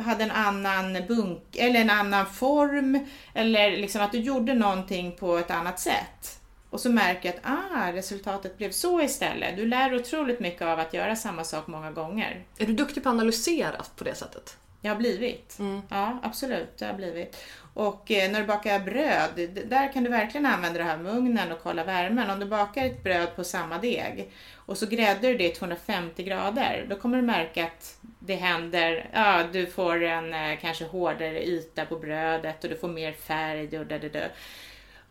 [0.00, 5.36] hade en annan bunk eller en annan form eller liksom att du gjorde någonting på
[5.38, 6.40] ett annat sätt.
[6.70, 9.56] Och så märker jag att ah, resultatet blev så istället.
[9.56, 12.44] Du lär otroligt mycket av att göra samma sak många gånger.
[12.58, 14.56] är du duktig på att analysera på det sättet?
[14.80, 15.58] Jag har blivit.
[15.88, 16.78] Ja, absolut.
[16.78, 17.36] Det har blivit.
[17.74, 21.52] Och eh, när du bakar bröd, där kan du verkligen använda det här med ugnen
[21.52, 22.30] och kolla värmen.
[22.30, 26.22] Om du bakar ett bröd på samma deg och så gräddar du det i 250
[26.22, 31.46] grader, då kommer du märka att det händer, ja du får en eh, kanske hårdare
[31.46, 34.20] yta på brödet och du får mer färg och da, da, da.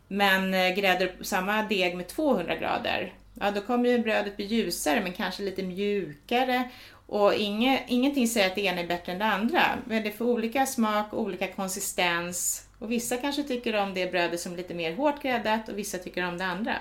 [0.07, 4.45] Men eh, gräddar du samma deg med 200 grader, ja då kommer ju brödet bli
[4.45, 6.69] ljusare men kanske lite mjukare.
[7.09, 9.63] Och inge, ingenting säger att det ena är bättre än det andra.
[9.85, 12.67] Men det får olika smak, olika konsistens.
[12.79, 15.97] Och vissa kanske tycker om det brödet som är lite mer hårt gräddat och vissa
[15.97, 16.75] tycker om det andra.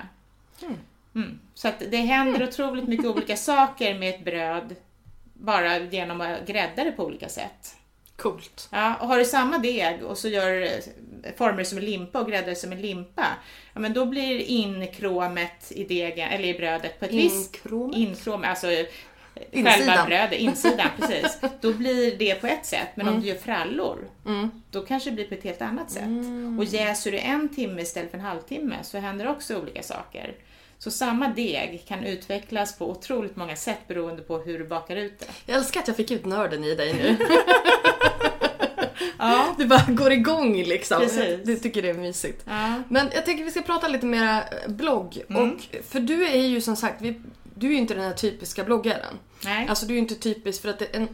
[1.15, 1.39] Mm.
[1.55, 4.77] Så att det händer otroligt mycket olika saker med ett bröd
[5.33, 7.77] bara genom att grädda det på olika sätt.
[8.17, 8.69] Coolt.
[8.73, 10.69] Ja, och har du samma deg och så gör
[11.37, 13.27] former som en limpa och gräddar som en limpa,
[13.75, 17.55] ja, men då blir inkromet i degen, eller i brödet på ett visst...
[17.55, 17.97] Inkromet?
[17.97, 18.67] Inkrom, alltså
[19.53, 20.07] själva Insidan.
[20.07, 21.39] brödet, insidan, precis.
[21.61, 24.51] Då blir det på ett sätt, men om du gör frallor, Mm.
[24.71, 26.09] då kanske det blir på ett helt annat sätt.
[26.59, 30.35] Och jäser du en timme istället för en halvtimme så händer också olika saker.
[30.79, 35.19] Så samma deg kan utvecklas på otroligt många sätt beroende på hur du bakar ut
[35.19, 35.27] det.
[35.47, 37.17] Jag älskar att jag fick ut nörden i dig nu.
[39.21, 39.55] Ja.
[39.59, 41.01] Du bara går igång liksom.
[41.01, 41.41] Precis.
[41.45, 42.43] Du tycker det är mysigt.
[42.47, 42.83] Ja.
[42.89, 44.25] Men jag tänker vi ska prata lite mer
[44.65, 45.19] eh, blogg.
[45.31, 45.53] Mm.
[45.53, 45.59] Och,
[45.91, 47.21] för du är ju som sagt, vi,
[47.59, 49.19] du är ju inte den här typiska bloggaren.
[49.45, 49.69] Nej.
[49.69, 51.09] Alltså du är ju inte typisk för att det, en,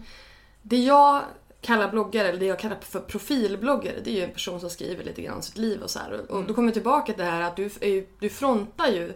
[0.63, 1.23] det jag
[1.61, 5.05] kallar bloggare, eller det jag kallar för profilbloggare, det är ju en person som skriver
[5.05, 6.13] lite grann om sitt liv och så här.
[6.13, 9.13] Och, och då kommer jag tillbaka till det här att du, är du frontar ju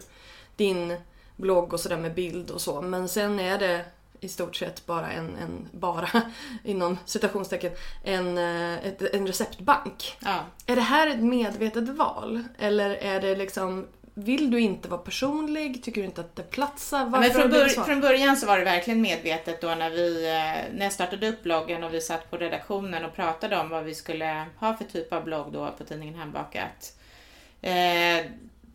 [0.55, 0.97] din
[1.35, 2.81] blogg och sådär med bild och så.
[2.81, 3.85] Men sen är det
[4.21, 6.09] i stort sett bara en, en bara
[6.63, 7.71] inom citationstecken,
[8.03, 10.17] en, eh, ett, en receptbank.
[10.19, 10.39] Ja.
[10.65, 12.43] Är det här ett medvetet val?
[12.57, 13.87] Eller är det liksom,
[14.23, 15.83] vill du inte vara personlig?
[15.83, 17.05] Tycker du inte att det platsar?
[17.05, 20.77] Varför men från, bör- från början så var det verkligen medvetet då när vi eh,
[20.77, 23.95] när jag startade upp bloggen och vi satt på redaktionen och pratade om vad vi
[23.95, 26.95] skulle ha för typ av blogg då på tidningen Hembakat.
[27.61, 28.25] Eh,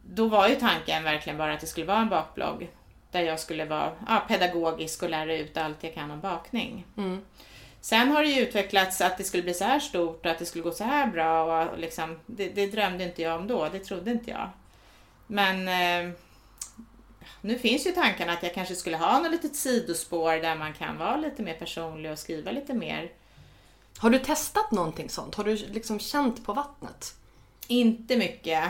[0.03, 2.69] då var ju tanken verkligen bara att det skulle vara en bakblogg
[3.11, 6.85] där jag skulle vara ja, pedagogisk och lära ut allt jag kan om bakning.
[6.97, 7.25] Mm.
[7.81, 10.47] Sen har det ju utvecklats att det skulle bli så här stort och att det
[10.47, 13.79] skulle gå så här bra och liksom, det, det drömde inte jag om då, det
[13.79, 14.49] trodde inte jag.
[15.27, 16.13] Men eh,
[17.41, 20.99] nu finns ju tanken att jag kanske skulle ha något litet sidospår där man kan
[20.99, 23.13] vara lite mer personlig och skriva lite mer.
[23.99, 25.35] Har du testat någonting sånt?
[25.35, 27.15] Har du liksom känt på vattnet?
[27.67, 28.65] Inte mycket.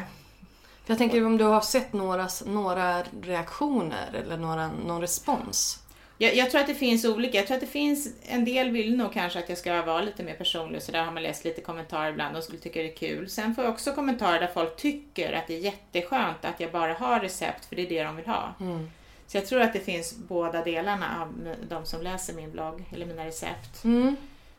[0.85, 5.84] För jag tänker om du har sett några, några reaktioner eller några, någon respons?
[6.19, 7.39] Jag, jag, tror att det finns olika.
[7.39, 10.23] Jag tror att det finns, en del vill nog kanske att jag ska vara lite
[10.23, 12.97] mer personlig så där har man läst lite kommentarer ibland och skulle tycka det är
[12.97, 13.31] kul.
[13.31, 16.95] Sen får jag också kommentarer där folk tycker att det är jätteskönt att jag bara
[16.95, 18.55] har recept för det är det de vill ha.
[18.61, 18.91] Mm.
[19.27, 23.07] Så jag tror att det finns båda delarna av de som läser min blogg eller
[23.07, 23.85] mina recept.
[23.85, 24.17] Mm.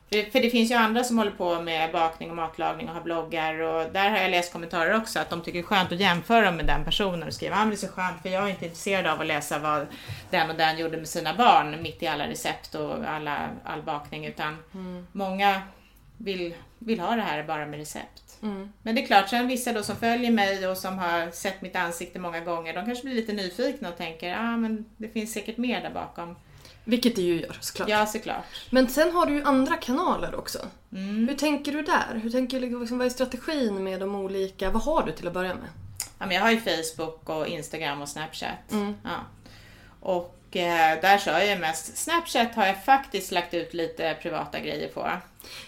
[0.09, 3.01] För, för det finns ju andra som håller på med bakning och matlagning och har
[3.01, 5.99] bloggar och där har jag läst kommentarer också att de tycker det är skönt att
[5.99, 8.49] jämföra med den personen och skriva att ah, det är så skönt för jag är
[8.49, 9.87] inte intresserad av att läsa vad
[10.29, 14.25] den och den gjorde med sina barn mitt i alla recept och alla, all bakning
[14.25, 15.07] utan Mm.
[15.11, 15.61] många
[16.17, 18.37] vill, vill ha det här bara med recept.
[18.41, 18.73] Mm.
[18.81, 21.75] Men det är klart, sen vissa då som följer mig och som har sett mitt
[21.75, 25.57] ansikte många gånger, de kanske blir lite nyfikna och tänker ah, men det finns säkert
[25.57, 26.35] mer där bakom.
[26.85, 27.89] Vilket det ju gör såklart.
[27.89, 28.45] Ja, såklart.
[28.69, 30.59] Men sen har du ju andra kanaler också.
[30.91, 31.27] Mm.
[31.27, 32.19] Hur tänker du där?
[32.23, 34.69] Hur tänker liksom, vad är strategin med de olika?
[34.69, 35.67] Vad har du till att börja med?
[36.19, 38.71] Ja, men jag har ju Facebook och Instagram och Snapchat.
[38.71, 38.93] Mm.
[39.03, 39.19] Ja.
[39.99, 41.97] Och eh, där kör jag mest.
[41.97, 45.09] Snapchat har jag faktiskt lagt ut lite privata grejer på.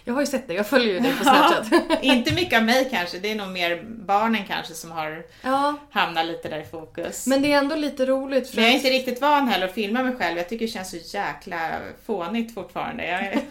[0.04, 1.68] Jag har ju sett det, jag följer ju dig på Snapchat.
[2.02, 6.26] Inte mycket av mig kanske, det är nog mer barnen kanske som har ja, hamnat
[6.26, 7.28] lite där i fokus.
[7.28, 8.50] men det är ändå lite roligt.
[8.50, 10.38] För Men jag är inte riktigt van heller att filma mig själv.
[10.38, 11.72] Jag tycker det känns så jäkla
[12.06, 13.04] fånigt fortfarande.
[13.04, 13.42] Är...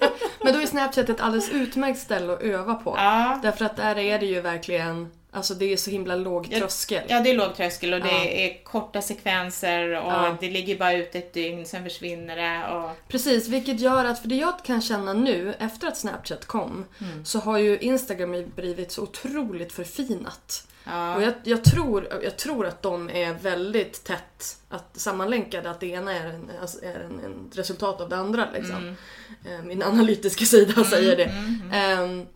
[0.44, 2.94] men då är Snapchat ett alldeles utmärkt ställe att öva på.
[2.96, 3.40] ja.
[3.42, 7.02] Därför att där är det ju verkligen, alltså det är så himla låg Ja, tröskel.
[7.08, 8.04] ja, det är låg tröskel och Ja.
[8.04, 10.36] det är korta sekvenser och Ja.
[10.40, 12.74] det ligger bara ut ett dygn, sen försvinner det.
[12.76, 12.90] Och...
[13.08, 16.84] Precis, vilket gör att, för det jag kan känna nu efter att Snapchat kom,
[17.24, 20.66] så har ju Instagram blivit så otroligt förfinat.
[20.84, 21.16] Ja.
[21.16, 25.86] Och jag, jag, tror, jag tror att de är väldigt tätt att sammanlänkade, att det
[25.86, 28.48] ena är, en, alltså är en, en resultat av det andra.
[28.54, 28.96] Liksom.
[29.44, 31.32] Eh, Min analytiska sida säger det.
[31.76, 32.26] Ehm,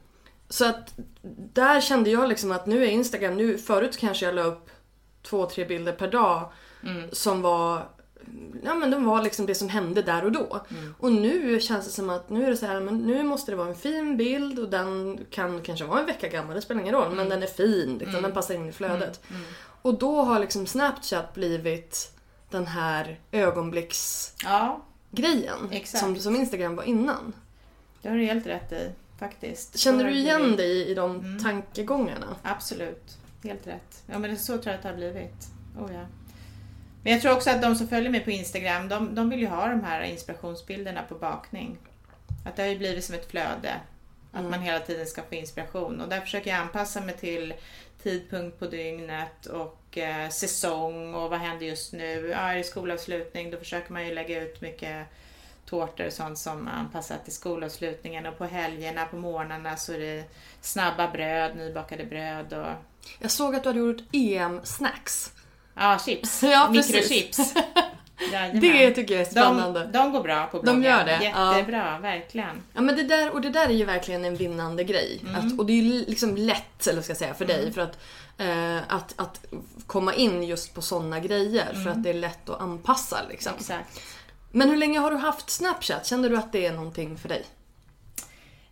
[0.51, 0.95] så att
[1.53, 4.71] där kände jag liksom att nu är Instagram, nu, förut kanske jag la upp
[5.23, 6.53] två, tre bilder per dag
[7.13, 7.89] som var
[8.65, 10.61] Ja men de var liksom det som hände där och då.
[10.99, 13.57] Och nu känns det som att nu är det så här, men nu måste det
[13.57, 16.95] vara en fin bild och den kan kanske vara en vecka gammal, det spelar ingen
[16.95, 17.15] roll.
[17.15, 19.21] Men den är fin, liksom, den passar in i flödet.
[19.83, 22.13] Och då har liksom Snapchat blivit
[22.51, 26.05] den här ögonblicksgrejen ja, Exakt.
[26.05, 27.33] som, som Instagram var innan.
[28.03, 29.79] det har du helt rätt i faktiskt.
[29.79, 32.37] Känner du igen dig i de tankegångarna?
[32.43, 34.03] Absolut, helt rätt.
[34.07, 35.47] Ja men det- så tror jag att det har blivit.
[35.79, 36.07] Oh, ja.
[37.03, 39.47] Men jag tror också att de som följer mig på Instagram, de, de vill ju
[39.47, 41.79] ha de här inspirationsbilderna på bakning.
[42.47, 43.73] Att det har ju blivit som ett flöde.
[44.33, 46.01] Att man hela tiden ska få inspiration.
[46.01, 47.55] Och där försöker jag anpassa mig till
[48.03, 52.29] tidpunkt på dygnet och eh, säsong och vad händer just nu.
[52.29, 55.07] Ja, är det skolavslutning då försöker man ju lägga ut mycket
[55.71, 60.25] tårtor och sånt som anpassat till skolavslutningen och på helgerna, på morgnarna så är det
[60.61, 62.73] snabba bröd, nybakade bröd och
[63.19, 65.31] Jag såg att du hade gjort EM-snacks.
[65.75, 66.43] ja, chips.
[66.43, 66.71] Ja.
[66.71, 67.55] Mikrochips.
[68.33, 68.61] Jajamän.
[68.61, 69.81] Det tycker jag är spännande.
[69.81, 70.83] De, de går bra på bloggen.
[70.83, 71.25] De gör det?
[71.35, 71.57] Ja.
[71.57, 72.63] Jättebra, verkligen.
[72.75, 75.21] Ja men det där, och det där är ju verkligen en vinnande grej.
[75.23, 75.35] Mm.
[75.35, 77.73] Att, och det är ju liksom lätt, eller ska jag säga, för dig.
[77.73, 77.99] För att,
[78.39, 79.45] eh, att, att
[79.87, 81.75] komma in just på sådana grejer.
[81.85, 83.51] För att det är lätt att anpassa liksom.
[83.51, 83.61] Mm.
[83.61, 84.01] Exakt.
[84.51, 86.07] Men hur länge har du haft Snapchat?
[86.07, 87.45] Känner du att det är någonting för dig?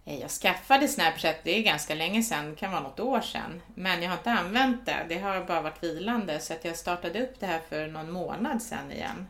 [0.04, 3.62] Eh, jag skaffade Snapchat, det är ganska länge sedan, det kan vara något år sedan.
[3.74, 6.40] Men jag har inte använt det, det har bara varit vilande.
[6.40, 9.28] Så att jag startade upp det här för någon månad sedan igen.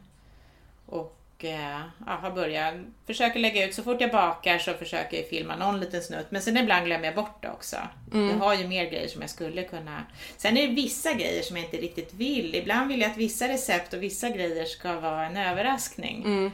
[0.86, 2.74] Och eh, ja, har börjat,
[3.06, 6.26] försöker lägga ut, så fort jag bakar så försöker jag filma någon liten snutt.
[6.30, 7.76] Men sen ibland glömmer jag bort det också.
[8.12, 10.02] Jag har ju mer grejer som jag skulle kunna...
[10.36, 12.54] Sen är det vissa grejer som jag inte riktigt vill.
[12.54, 16.50] Ibland vill jag att vissa recept och vissa grejer ska vara en överraskning.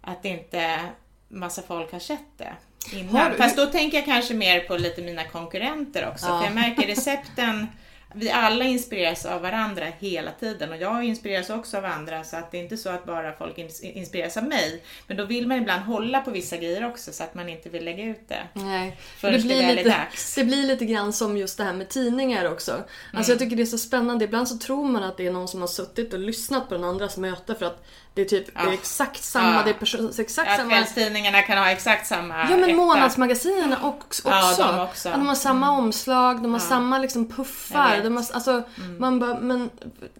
[0.00, 0.80] Att inte
[1.28, 2.52] massa folk har sett det
[2.92, 3.30] Har innan.
[3.30, 6.26] du- Fast då tänker jag kanske mer på lite mina konkurrenter också.
[6.26, 6.38] Ja.
[6.38, 7.66] För jag märker recepten,
[8.14, 12.50] vi alla inspireras av varandra hela tiden och jag inspireras också av andra så att
[12.50, 14.82] det är inte så att bara folk ins- inspireras av mig.
[15.06, 17.84] Men då vill man ibland hålla på vissa grejer också så att man inte vill
[17.84, 18.42] lägga ut det.
[18.52, 18.96] Nej.
[19.18, 20.34] Förrän det väl är lite, dags.
[20.34, 22.72] det blir lite grann som just det här med tidningar också.
[22.72, 23.24] Alltså Mm.
[23.28, 24.24] jag tycker det är så spännande.
[24.24, 26.84] Ibland så tror man att det är någon som har suttit och lyssnat på den
[26.84, 27.84] andras möte för att
[28.18, 29.62] Det är typ det är exakt samma, Ja.
[29.62, 30.70] det är person, exakt Ja, samma.
[30.70, 32.72] kvällstidningarna kan ha exakt samma Ja men etta.
[32.76, 34.22] månadsmaganinerna också.
[34.28, 35.08] Ja, de också.
[35.08, 35.20] Mm.
[35.20, 38.00] De har samma omslag, de har samma liksom puffar.
[38.02, 38.62] De har, alltså,
[38.98, 39.70] man bara, men...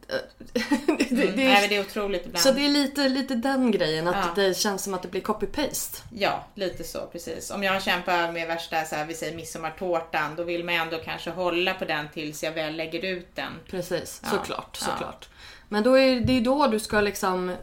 [0.07, 0.24] det,
[0.86, 1.07] det, Mm.
[1.09, 2.42] det Nej, är, men det är otroligt ibland.
[2.42, 4.42] så det är lite, lite den grejen, att Ja.
[4.42, 6.03] det känns som att det blir copy-paste.
[6.14, 7.51] Ja, lite så precis.
[7.51, 11.30] Om jag kämpar med värsta, så här, vi säger midsommartårtan, då vill man ändå kanske
[11.30, 13.53] hålla på den tills jag väl lägger ut den.
[13.70, 14.30] Precis, Ja.
[14.30, 14.86] såklart, Ja.
[14.92, 15.28] såklart.
[15.69, 17.57] Men då är det är då du ska liksom eh,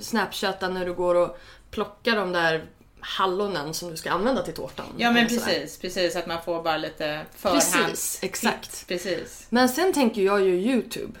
[0.00, 1.38] snapchatta när du går och
[1.70, 2.64] plockar de där
[3.00, 4.86] hallonen som du ska använda till tårtan.
[4.96, 7.72] Ja men precis, precis att man får bara lite förhands...
[7.72, 8.88] Precis, exakt.
[8.88, 9.46] Precis.
[9.50, 11.18] Men sen tänker jag ju YouTube.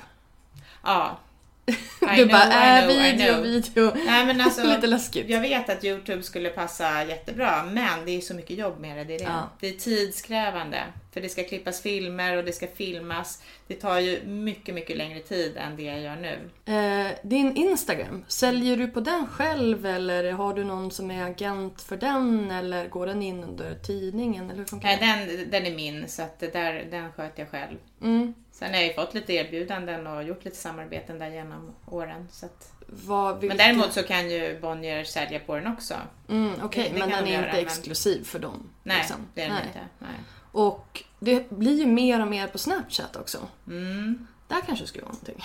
[0.84, 1.18] Ja.
[1.66, 3.92] I du know, bara, äh, video, video.
[4.06, 5.30] Nej men alltså, Lite läskigt.
[5.30, 9.04] jag vet att Youtube skulle passa jättebra, men det är så mycket jobb med det.
[9.04, 9.24] Det är, det.
[9.24, 9.50] Ja.
[9.60, 10.82] Det är tidskrävande.
[11.12, 13.42] För det ska klippas filmer och det ska filmas.
[13.66, 16.50] Det tar ju mycket, mycket längre tid än det jag gör nu.
[16.72, 21.82] Eh, din Instagram, säljer du på den själv eller har du någon som är agent
[21.82, 25.36] för den eller går den in under tidningen eller hur funkar Nej, det?
[25.36, 27.76] den, den är min, så att där, den sköter jag själv.
[28.02, 28.34] Mm.
[28.58, 32.28] Sen har jag ju fått lite erbjudanden och gjort lite samarbeten där genom åren.
[32.30, 32.72] Så att...
[32.88, 33.56] Vad, vilka...
[33.56, 35.94] Men däremot så kan ju Bonnier sälja på den också.
[36.28, 38.70] Mm, Okej, det- det men den de är göra, inte men- exklusiv för dem?
[38.82, 39.16] Nej, liksom.
[39.34, 39.66] det är den Nej.
[39.66, 39.80] inte.
[39.98, 40.10] Nej.
[40.52, 43.38] Och det blir ju mer och mer på Snapchat också.
[43.66, 44.26] Mm.
[44.48, 45.44] Där kanske skulle vara någonting.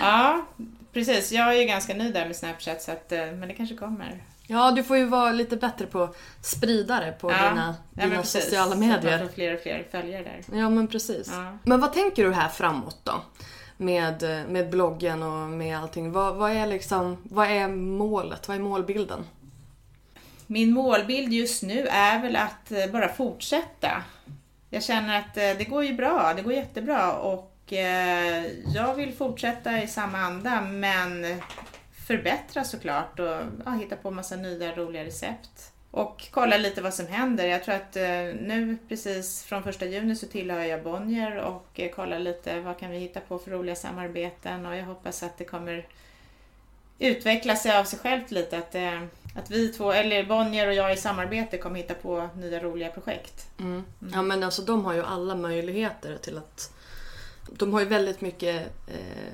[0.00, 0.46] Ja,
[0.92, 1.32] precis.
[1.32, 4.24] Jag är ju ganska ny där med Snapchat, så att, eh, men det kanske kommer.
[4.46, 8.16] Ja, du får ju vara lite bättre på att sprida det på dina, ja, dina
[8.20, 8.44] precis.
[8.44, 9.18] sociala Så medier.
[9.18, 10.58] får fler och fler följare där.
[10.58, 11.28] Ja, men precis.
[11.32, 11.58] Ja.
[11.62, 13.12] Men vad tänker du här framåt då?
[13.76, 16.12] Med, med bloggen och med allting.
[16.12, 18.48] Vad, vad, är liksom, vad är målet?
[18.48, 19.24] Vad är målbilden?
[20.46, 24.02] Min målbild just nu är väl att eh, bara fortsätta.
[24.70, 29.12] Jag känner att eh, det går ju bra, det går jättebra och eh, jag vill
[29.12, 31.40] fortsätta i samma anda men
[32.06, 35.72] förbättra såklart och ja, hitta på massa nya roliga recept.
[35.90, 37.46] Och kolla lite vad som händer.
[37.46, 38.04] Jag tror att eh,
[38.40, 42.90] nu precis från första juni så tillhör jag Bonnier och eh, kollar lite vad kan
[42.90, 45.86] vi hitta på för roliga samarbeten och jag hoppas att det kommer
[46.98, 48.58] utveckla sig av sig självt lite.
[48.58, 49.02] Att, eh,
[49.34, 53.46] att vi två, eller Bonnier och jag i samarbete kommer hitta på nya roliga projekt.
[54.12, 56.72] Ja men alltså de har ju alla möjligheter till att...
[57.50, 59.32] De har ju väldigt mycket eh,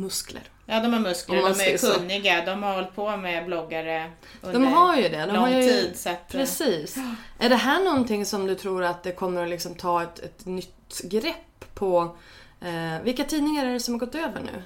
[0.00, 0.42] muskler.
[0.66, 1.94] Ja, de har muskler, de är säger så.
[1.94, 4.10] kunniga, de har hållit på med bloggare
[4.42, 5.26] under De har ju det.
[5.26, 5.98] De lång har ju, tid.
[5.98, 6.96] Så att, eh, Precis.
[7.38, 10.46] Är det här någonting som du tror att det kommer att liksom ta ett, ett
[10.46, 12.16] nytt grepp på?
[12.60, 14.62] Eh, vilka tidningar är det som har gått över nu?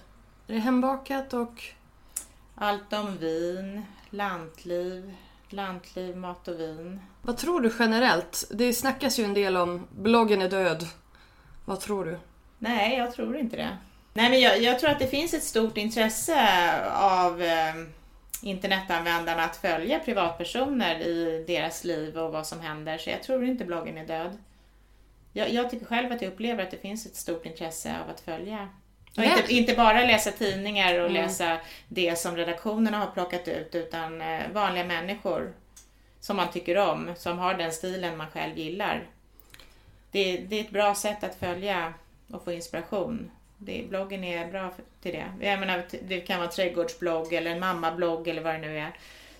[0.46, 1.64] Är det Hembakat och...
[2.54, 5.14] Allt om vin, lantliv,
[5.48, 7.00] lantliv, mat och vin.
[7.22, 8.44] Vad tror du generellt?
[8.50, 10.86] Det snackas ju en del om bloggen är död.
[11.64, 12.18] Vad tror du?
[12.58, 13.78] Nej, jag tror inte det.
[14.18, 16.40] Nej, men jag, jag tror att det finns ett stort intresse
[16.92, 17.74] av eh,
[18.42, 22.98] internetanvändarna att följa privatpersoner i deras liv och vad som händer.
[22.98, 24.38] Så jag tror inte bloggen är död.
[25.32, 28.20] Jag, jag tycker själv att jag upplever att det finns ett stort intresse av att
[28.20, 28.68] följa.
[29.10, 29.32] Och Nej.
[29.38, 31.12] inte, inte bara läsa tidningar och Mm.
[31.12, 31.58] läsa
[31.88, 35.52] det som redaktionerna har plockat ut, utan eh, vanliga människor
[36.20, 39.06] som man tycker om, som har den stilen man själv gillar.
[40.10, 41.94] Det, det är ett bra sätt att följa
[42.32, 43.30] och få inspiration.
[43.58, 45.46] Det, bloggen är bra för, till det.
[45.46, 48.92] Jag menar, det kan vara trädgårdsblogg eller en mammablogg eller vad det nu är.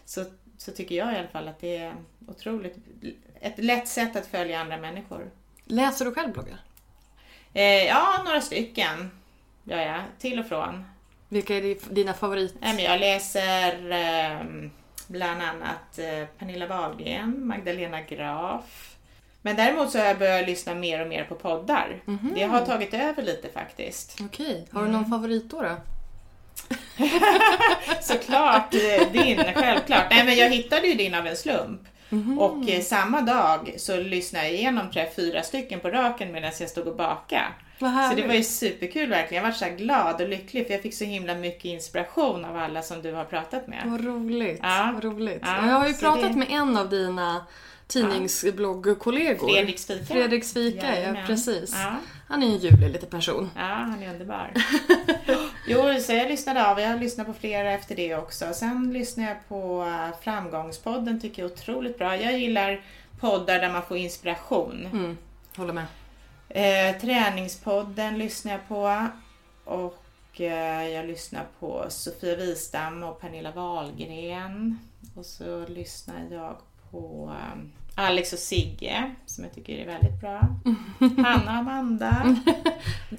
[0.05, 0.25] Så,
[0.59, 1.95] så tycker jag i alla fall att det är
[2.29, 2.77] otroligt,
[3.41, 5.31] ett lätt sätt att följa andra människor.
[5.65, 6.59] Läser du själv bloggar?
[7.55, 9.11] Eh, ja, några stycken
[9.65, 10.85] gör jag, till och från.
[11.29, 12.55] Vilka är di- dina favorit?
[12.61, 14.47] Nej, men jag läser eh,
[15.07, 18.97] bland annat eh, Pernilla Wahlgren, Magdalena Graf.
[19.49, 22.03] Men däremot så har jag börjat lyssna mer och mer på poddar.
[22.35, 24.19] Det har tagit över lite faktiskt.
[24.25, 25.63] Okej, har du någon favorit då?
[25.63, 25.77] då?
[28.01, 30.05] Såklart eh, din, självklart.
[30.11, 31.81] Nej men jag hittade ju din av en slump.
[32.39, 36.69] Och eh, samma dag så lyssnade jag igenom jag, fyra stycken på raken medan jag
[36.71, 37.43] stod och bakade.
[38.11, 39.45] Så det var ju superkul verkligen.
[39.45, 42.83] Jag var så glad och lycklig för jag fick så himla mycket inspiration av alla
[42.83, 43.83] som du har pratat med.
[43.85, 44.61] Vad roligt.
[44.63, 44.91] Ja.
[44.95, 45.43] Vad roligt.
[45.43, 47.47] Ja, jag har ju pratat det- med en av dina
[47.89, 49.49] tidningsbloggkollegor.
[49.49, 50.05] Fredrik Svika.
[50.05, 51.27] Fredrik Svika, ja Jajamän.
[51.27, 51.73] precis.
[51.73, 51.97] Ja.
[52.29, 53.51] Han är en ljuvlig liten person.
[53.57, 54.53] Ja, han är underbar.
[55.67, 56.81] jo, så jag lyssnade av.
[56.81, 58.53] Jag har lyssnat på flera efter det också.
[58.55, 62.17] Sen lyssnade jag på eh, Framgångspodden, tycker jag är otroligt bra.
[62.17, 62.81] Jag gillar
[63.21, 64.87] poddar där man får inspiration.
[64.93, 65.17] Mm,
[65.57, 65.87] håller med.
[66.49, 69.07] Eh, träningspodden lyssnar jag på.
[69.65, 74.79] Och eh, jag lyssnar på Sofia Wistam och Pernilla Wahlgren.
[75.15, 76.57] Och så lyssnar jag
[76.91, 77.59] på eh,
[77.99, 80.41] Alex och Sigge, som jag tycker är väldigt bra.
[81.25, 82.37] Hanna och Amanda.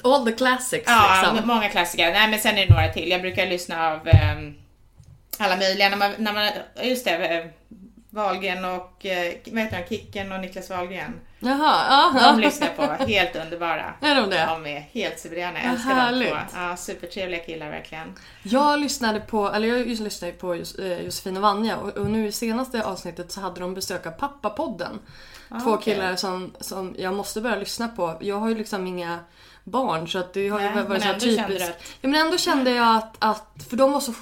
[0.03, 1.47] All the classics Ja, liksom.
[1.47, 2.11] många klassiker.
[2.11, 3.09] Nej, men sen är det några till.
[3.09, 4.55] Jag brukar lyssna av ehm,
[5.37, 5.89] alla möjliga.
[5.89, 6.49] När man, när man,
[6.83, 7.45] just det, eh,
[8.09, 11.19] Wahlgren och, eh, vad heter han, Kicken och Niklas Wahlgren.
[11.39, 11.85] Jaha,
[12.15, 12.31] ja.
[12.31, 13.93] De lyssnar på, helt underbara.
[14.01, 14.45] Är de det?
[14.45, 16.29] De är helt suveräna, jag älskar härligt.
[16.29, 16.37] två.
[16.55, 18.15] Ja, supertrevliga killar verkligen.
[18.43, 22.27] Jag lyssnade på, eller jag just lyssnade på eh, Josefin och Vanja och, och nu
[22.27, 24.99] i senaste avsnittet så hade de besök av Pappapodden.
[25.49, 25.93] Två Ah, okej.
[25.93, 28.17] killar som, som jag måste börja lyssna på.
[28.21, 29.19] Jag har ju liksom inga
[29.63, 31.69] barn så att det har ju varit så typiskt.
[31.69, 34.13] att- Ja men ändå kände jag att, att för de var så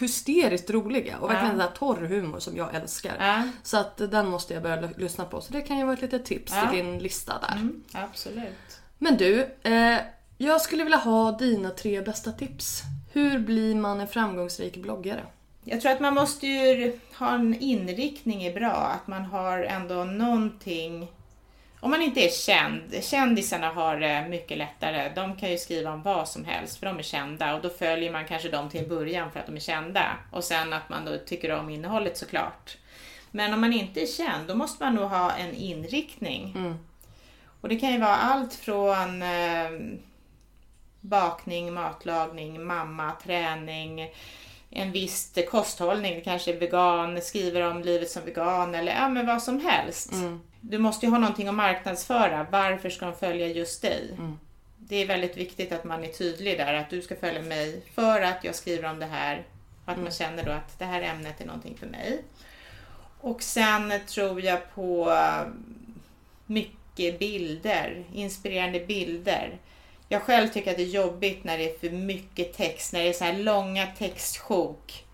[0.00, 1.66] hysteriskt roliga och verkligen Ja.
[1.66, 3.12] torr humor som jag älskar.
[3.18, 3.42] Ja.
[3.62, 5.40] Så att den måste jag börja l- lyssna på.
[5.40, 6.70] Så det kan ju vara ett litet tips Ja.
[6.70, 7.56] till din lista där.
[7.56, 8.80] Mm, absolut.
[8.98, 9.98] Men du, eh,
[10.38, 12.82] jag skulle vilja ha dina tre bästa tips.
[13.12, 15.24] Hur blir man en framgångsrik bloggare?
[15.64, 20.04] Jag tror att man måste ju ha en inriktning är bra, att man har ändå
[20.04, 21.08] någonting
[21.84, 25.12] om man inte är känd, kändisarna har det mycket lättare.
[25.14, 28.12] De kan ju skriva om vad som helst för de är kända och då följer
[28.12, 31.04] man kanske dem till en början för att de är kända och sen att man
[31.04, 32.76] då tycker om innehållet såklart.
[33.30, 36.52] Men om man inte är känd, då måste man nog ha en inriktning.
[37.60, 39.70] Och det kan ju vara allt från eh,
[41.00, 44.10] bakning, matlagning, mamma, träning,
[44.70, 49.60] en viss kosthållning, kanske vegan, skriver om livet som vegan eller ja, men vad som
[49.60, 50.12] helst.
[50.68, 52.46] Du måste ju ha någonting att marknadsföra.
[52.50, 54.14] Varför ska de följa just dig?
[54.78, 58.20] Det är väldigt viktigt att man är tydlig där, att du ska följa mig för
[58.20, 59.42] att jag skriver om det här.
[59.84, 62.22] Att man känner då att det här ämnet är någonting för mig.
[63.20, 65.46] Och sen tror jag på eh,
[66.46, 69.58] mycket bilder, inspirerande bilder.
[70.08, 73.08] Jag själv tycker att det är jobbigt när det är för mycket text, när det
[73.08, 75.04] är så här långa textsjok.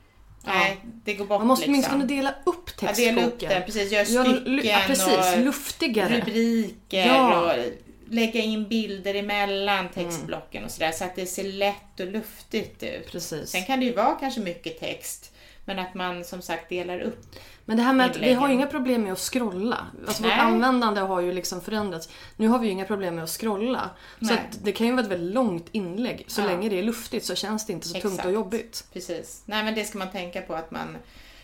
[0.45, 1.75] Nej, det går bort Man måste liksom.
[1.95, 3.15] åtminstone dela upp Ja, textboken.
[3.17, 3.93] dela upp den, precis.
[3.93, 5.35] Gör Ja, stycken ja, precis.
[5.37, 6.21] och Luftigare.
[6.21, 7.41] rubriker Ja.
[7.55, 7.63] och
[8.11, 9.93] lägga in bilder emellan Mm.
[9.93, 13.13] textblocken och sådär så att det ser lätt och luftigt ut.
[13.13, 13.51] Precis.
[13.51, 15.30] Sen kan det ju vara kanske mycket text,
[15.75, 17.27] men att man som sagt delar upp.
[17.65, 18.39] Men det här med att vi inläggen.
[18.39, 19.87] har ju inga problem med att scrolla.
[20.07, 22.09] Alltså vårt användande har ju liksom förändrats.
[22.37, 23.91] Nu har vi ju inga problem med att scrolla.
[24.21, 24.35] Så Nej.
[24.51, 26.25] att det kan ju vara ett väldigt långt inlägg.
[26.29, 26.47] Så Ja.
[26.47, 28.27] länge det är luftigt så känns det inte så tungt Exakt.
[28.27, 28.85] och jobbigt.
[28.93, 29.43] Precis.
[29.47, 30.97] Nej men det ska man tänka på att man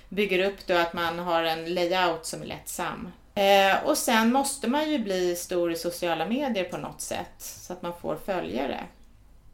[0.09, 3.09] bygger upp det och att man har en layout som är lättsam.
[3.35, 7.73] Eh, och sen måste man ju bli stor i sociala medier på något sätt så
[7.73, 8.85] att man får följare.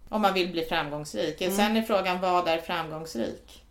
[0.09, 1.41] Om man vill bli framgångsrik.
[1.43, 1.57] Mm.
[1.57, 3.62] Sen är frågan vad är framgångsrik?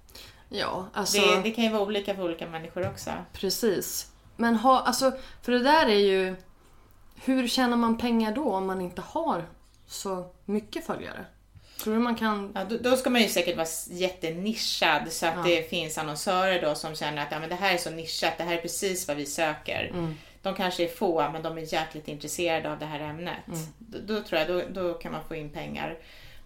[0.53, 1.21] Ja, alltså...
[1.21, 3.11] Det, det kan ju vara olika för olika människor också.
[3.33, 4.07] Precis.
[4.37, 6.35] Men ha, alltså, för det där är ju...
[7.23, 9.45] Hur tjänar man pengar då om man inte har
[9.87, 11.25] så mycket följare?
[11.83, 12.51] Tror du man kan...
[12.55, 15.43] Ja, då, då ska man ju säkert vara jättenischad så att Ja.
[15.43, 18.43] det finns annonsörer då som känner att ja, men det här är så nischat, det
[18.43, 19.89] här är precis vad vi söker.
[19.93, 20.15] Mm.
[20.41, 23.47] De kanske är få men de är jäkligt intresserade av det här ämnet.
[23.47, 23.59] Mm.
[23.77, 25.97] Då, då tror jag då, då kan man få in pengar.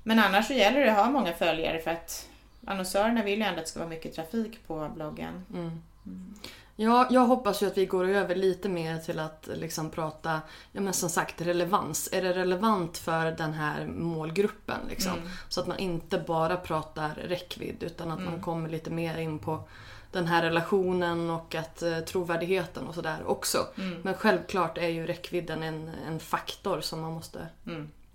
[0.04, 2.28] Men annars så gäller det att ha många följare för att
[2.66, 5.46] annonsörerna vill ju ändå att det ska vara mycket trafik på bloggen.
[6.76, 10.42] Ja, jag hoppas ju att vi går över lite mer till att liksom prata,
[10.72, 12.10] ja men som sagt relevans.
[12.12, 14.80] Är det relevant för den här målgruppen?
[14.90, 15.12] Liksom?
[15.50, 19.64] Så att man inte bara pratar räckvidd utan att man kommer lite mer in på
[20.12, 23.68] den här relationen och att eh, trovärdigheten och sådär också.
[24.04, 27.48] Men självklart är ju räckvidden en, en faktor som man måste,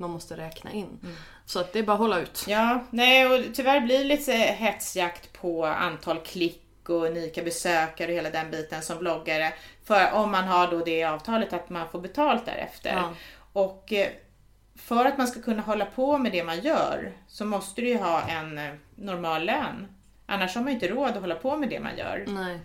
[0.01, 0.99] man måste räkna in.
[1.45, 2.45] Så att det är bara att hålla ut.
[2.49, 8.17] Ja, nej och tyvärr blir det lite hetsjakt på antal klick och unika besökare och
[8.17, 9.53] hela den biten som bloggare.
[9.85, 12.93] För om man har då det avtalet att man får betalt därefter.
[12.93, 13.15] Ja.
[13.53, 14.09] Och eh,
[14.77, 17.97] för att man ska kunna hålla på med det man gör så måste du ju
[17.97, 19.89] ha en eh, normal lön.
[20.27, 22.25] Annars har man ju inte råd att hålla på med det man gör.
[22.29, 22.59] Nej.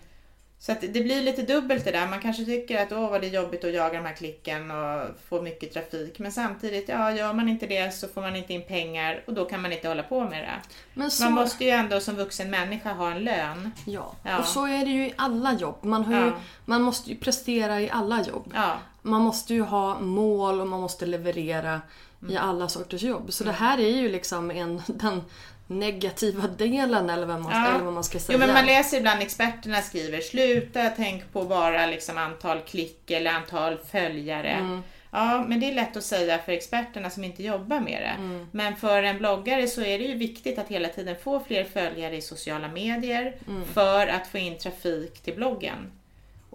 [0.58, 2.06] Så att det blir lite dubbelt det där.
[2.06, 5.08] Man kanske tycker att åh vad det är jobbigt att jaga de här klicken och
[5.28, 6.18] få mycket trafik.
[6.18, 9.44] Men samtidigt, ja gör man inte det så får man inte in pengar och då
[9.44, 10.54] kan man inte hålla på med det.
[10.94, 13.70] Men så, Man måste ju ändå som vuxen människa ha en lön.
[13.86, 14.14] ja.
[14.22, 14.38] Ja.
[14.38, 15.76] och så är det ju i alla jobb.
[15.84, 16.32] Man, har ju, Ja.
[16.64, 18.50] man måste ju prestera i alla jobb.
[18.54, 21.80] Ja, Man måste ju ha mål och man måste leverera
[22.22, 22.34] Mm.
[22.34, 23.32] i alla sorters jobb.
[23.32, 25.22] Så det här är ju liksom en, den
[25.66, 27.68] negativa delen eller vad man, Ja.
[27.74, 28.38] eller vad man ska säga.
[28.38, 33.30] Jo men man läser ibland experterna skriver sluta tänk på bara liksom antal klick eller
[33.30, 34.48] antal följare.
[34.50, 34.82] Mm.
[35.10, 38.22] Ja men det är lätt att säga för experterna som inte jobbar med det.
[38.24, 38.46] Mm.
[38.52, 42.16] Men för en bloggare så är det ju viktigt att hela tiden få fler följare
[42.16, 43.64] i sociala medier Mm.
[43.74, 45.92] för att få in trafik till bloggen.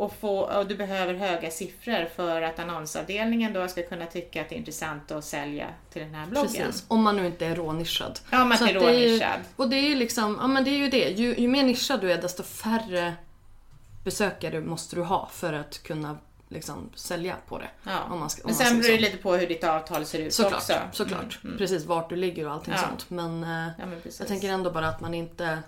[0.01, 4.49] Och, få, och du behöver höga siffror för att annonsavdelningen då ska kunna tycka att
[4.49, 6.51] det är intressant att sälja till den här bloggen.
[6.51, 8.19] Precis, om man nu inte är rånischad.
[8.31, 9.39] Ja, man är rånischad.
[9.55, 11.09] Och det är ju liksom, ja men det är ju det.
[11.09, 13.13] Ju, ju mer nischad du är desto färre
[14.03, 16.17] besökare måste du ha för att kunna
[16.49, 17.67] liksom sälja på det.
[17.83, 17.99] Ja.
[18.11, 19.01] Om man ska, om Men sen beror det så.
[19.01, 20.73] lite på hur ditt avtal ser ut Såklart, också.
[20.91, 21.21] såklart.
[21.21, 21.57] Mm, mm.
[21.57, 22.79] Precis vart du ligger och allting Ja.
[22.89, 23.09] sånt.
[23.09, 23.49] Men, eh,
[23.79, 25.59] Ja, men jag tänker ändå bara att man inte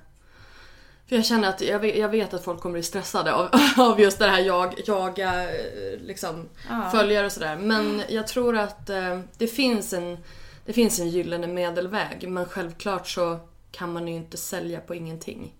[1.09, 3.99] För jag känner att jag vet, jag vet att folk kommer bli stressade av, av
[4.01, 6.89] just det här jag, jaga eh, liksom, Ja.
[6.91, 7.55] följare och sådär.
[7.55, 10.17] Men jag tror att eh, det, finns en,
[10.65, 12.29] det finns en gyllene medelväg.
[12.29, 13.39] Men självklart så
[13.71, 15.53] kan man ju inte sälja på ingenting.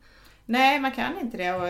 [0.45, 1.53] Nej, man kan inte det.
[1.53, 1.67] Och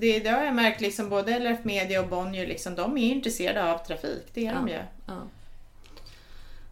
[0.00, 3.72] det, det har jag märkt, liksom, både LRF Media och Bonnier, liksom, de är intresserade
[3.72, 4.22] av trafik.
[4.34, 4.78] Det är de ju.
[5.06, 5.22] Ja.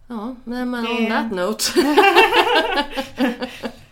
[0.09, 1.65] Ja, men, men Det- on that note.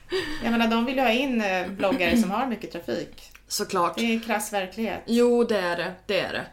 [0.43, 3.23] Jag menar, de vill ju ha in eh, bloggare som har mycket trafik.
[3.49, 3.95] Såklart.
[3.97, 5.03] Det är krass verklighet.
[5.07, 5.93] Jo, det är det.
[6.07, 6.47] Det är det.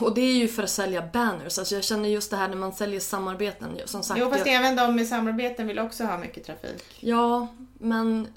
[0.00, 1.58] Och det är ju för att sälja banners.
[1.58, 3.80] Alltså jag känner just det här när man säljer samarbeten.
[3.84, 6.84] Som sagt, Jo, fast jag, även de med samarbeten vill också ha mycket trafik.
[7.00, 8.28] Ja, men...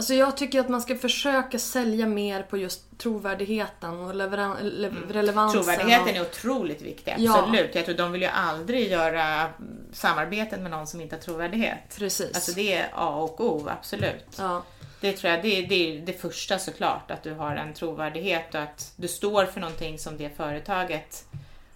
[0.00, 4.90] Alltså jag tycker att man ska försöka sälja mer på just trovärdigheten och leveran, le,
[5.10, 5.62] relevansen.
[5.62, 7.38] Trovärdigheten och, är otroligt viktig, Ja.
[7.38, 7.74] absolut.
[7.74, 9.52] Jag tror de vill ju aldrig göra mm,
[9.92, 11.78] samarbeten med någon som inte har trovärdighet.
[11.98, 12.34] Precis.
[12.34, 14.26] Alltså det är A och O, absolut.
[14.38, 14.62] Ja,
[15.00, 18.54] Det tror jag, det är, det är det första såklart, att du har en trovärdighet
[18.54, 21.24] och att du står för någonting som det företaget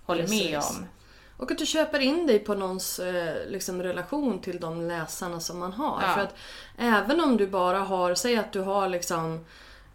[0.04, 0.70] håller med Precis.
[0.70, 0.86] om.
[1.36, 5.58] Och att du köper in dig på någons eh, liksom, relation till de läsarna som
[5.58, 6.02] man har.
[6.02, 6.14] Ja.
[6.14, 6.34] För att
[6.78, 9.44] även om du bara har, säg att du har liksom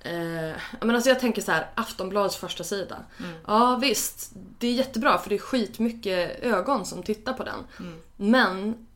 [0.01, 2.97] Eh, menar, alltså jag tänker så här, Aftonbladets första sida.
[3.19, 3.31] Mm.
[3.47, 7.59] Ja visst, det är jättebra för det är skitmycket ögon som tittar på den.
[7.79, 8.01] Mm.
[8.15, 8.87] Men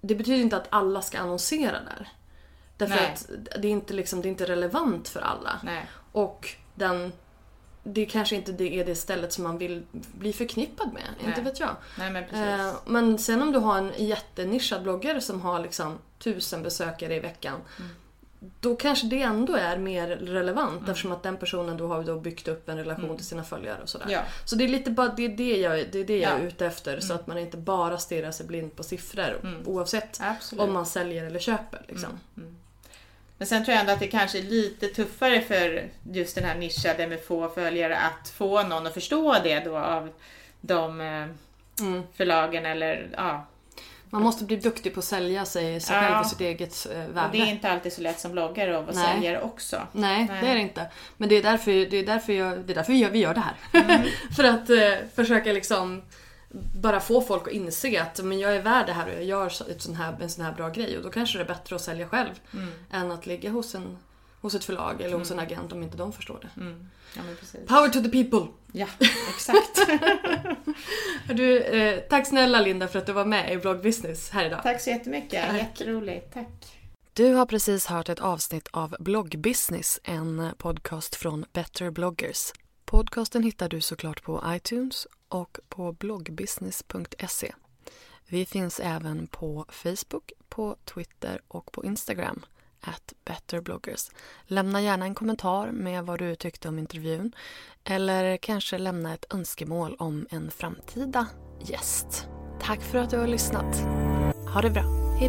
[0.00, 2.08] det betyder inte att alla ska annonsera där.
[2.76, 3.12] Därför Nej.
[3.12, 3.30] att
[3.62, 5.60] det är, inte liksom, det är inte relevant för alla.
[5.62, 5.86] Nej.
[6.12, 7.12] Och den,
[7.84, 11.02] det kanske inte det är det stället som man vill bli förknippad med.
[11.20, 11.44] Inte Nej.
[11.50, 11.76] vet jag.
[11.98, 12.24] Nej men.
[12.60, 17.20] Eh, men sen om du har en jättenischad bloggare som har liksom tusen besökare i
[17.20, 17.60] veckan.
[17.78, 17.90] Mm.
[18.60, 22.48] Då kanske det ändå är mer relevant eftersom att den personen då har då byggt
[22.48, 24.04] upp en relation till sina följare och sådär.
[24.04, 24.14] Mm.
[24.14, 24.22] Ja.
[24.44, 26.34] Så det är lite bara det, är det jag, det, är det jag är Ja.
[26.34, 26.46] Mm.
[26.46, 27.00] ute efter.
[27.00, 30.62] Så att man inte bara stirrar sig blind på siffror oavsett Absolut.
[30.62, 31.84] om man säljer eller köper.
[31.88, 32.10] Liksom.
[33.42, 36.54] Men sen tror jag ändå att det kanske är lite tuffare för just den här
[36.54, 40.10] nischade med få följare att få någon att förstå det då av
[40.60, 41.26] de eh,
[42.16, 43.46] förlagen eller ja.
[44.10, 46.02] Man måste bli duktig på att sälja sig, sig Ja.
[46.02, 47.26] själv och sitt eget eh, värde.
[47.26, 49.14] Och det är inte alltid så lätt som bloggare vara Nej.
[49.14, 49.86] säljare också.
[49.92, 50.42] Nej, Nej.
[50.42, 50.86] det är det inte.
[51.16, 53.34] Men det är därför, det är därför, jag, det är därför vi gör, vi gör
[53.34, 53.82] det här.
[53.84, 54.08] Mm.
[54.36, 56.02] För att eh, försöka liksom
[56.74, 59.46] bara få folk att inse att men jag är värd det här och jag gör
[59.70, 60.96] ett sån här, en sån här bra grej.
[60.96, 62.68] Och då kanske det är bättre att sälja själv Mm.
[62.90, 63.98] än att ligga hos, en,
[64.40, 66.48] hos ett förlag eller hos en agent om inte de förstår det.
[67.16, 67.60] Ja, men precis.
[67.68, 68.46] Power to the people!
[68.72, 68.86] Ja,
[69.34, 69.78] exakt.
[71.34, 74.62] Du, eh, tack snälla Linda för att du var med i Blog Business här idag.
[74.62, 75.46] Tack så jättemycket.
[75.50, 75.56] Tack.
[75.58, 76.34] Jätteroligt.
[76.34, 76.78] Tack.
[77.12, 82.52] Du har precis hört ett avsnitt av Blog Business, en podcast från Better bloggers.
[82.84, 87.52] Podcasten hittar du såklart på iTunes och på bloggbusiness.se.
[88.26, 92.44] Vi finns även på Facebook, på Twitter och på Instagram,
[92.80, 94.10] at betterbloggers.
[94.46, 97.32] Lämna gärna en kommentar med vad du tyckte om intervjun
[97.84, 101.26] eller kanske lämna ett önskemål om en framtida
[101.60, 102.28] gäst.
[102.60, 103.76] Tack för att du har lyssnat.
[104.54, 104.84] Ha det bra.
[105.18, 105.28] Hej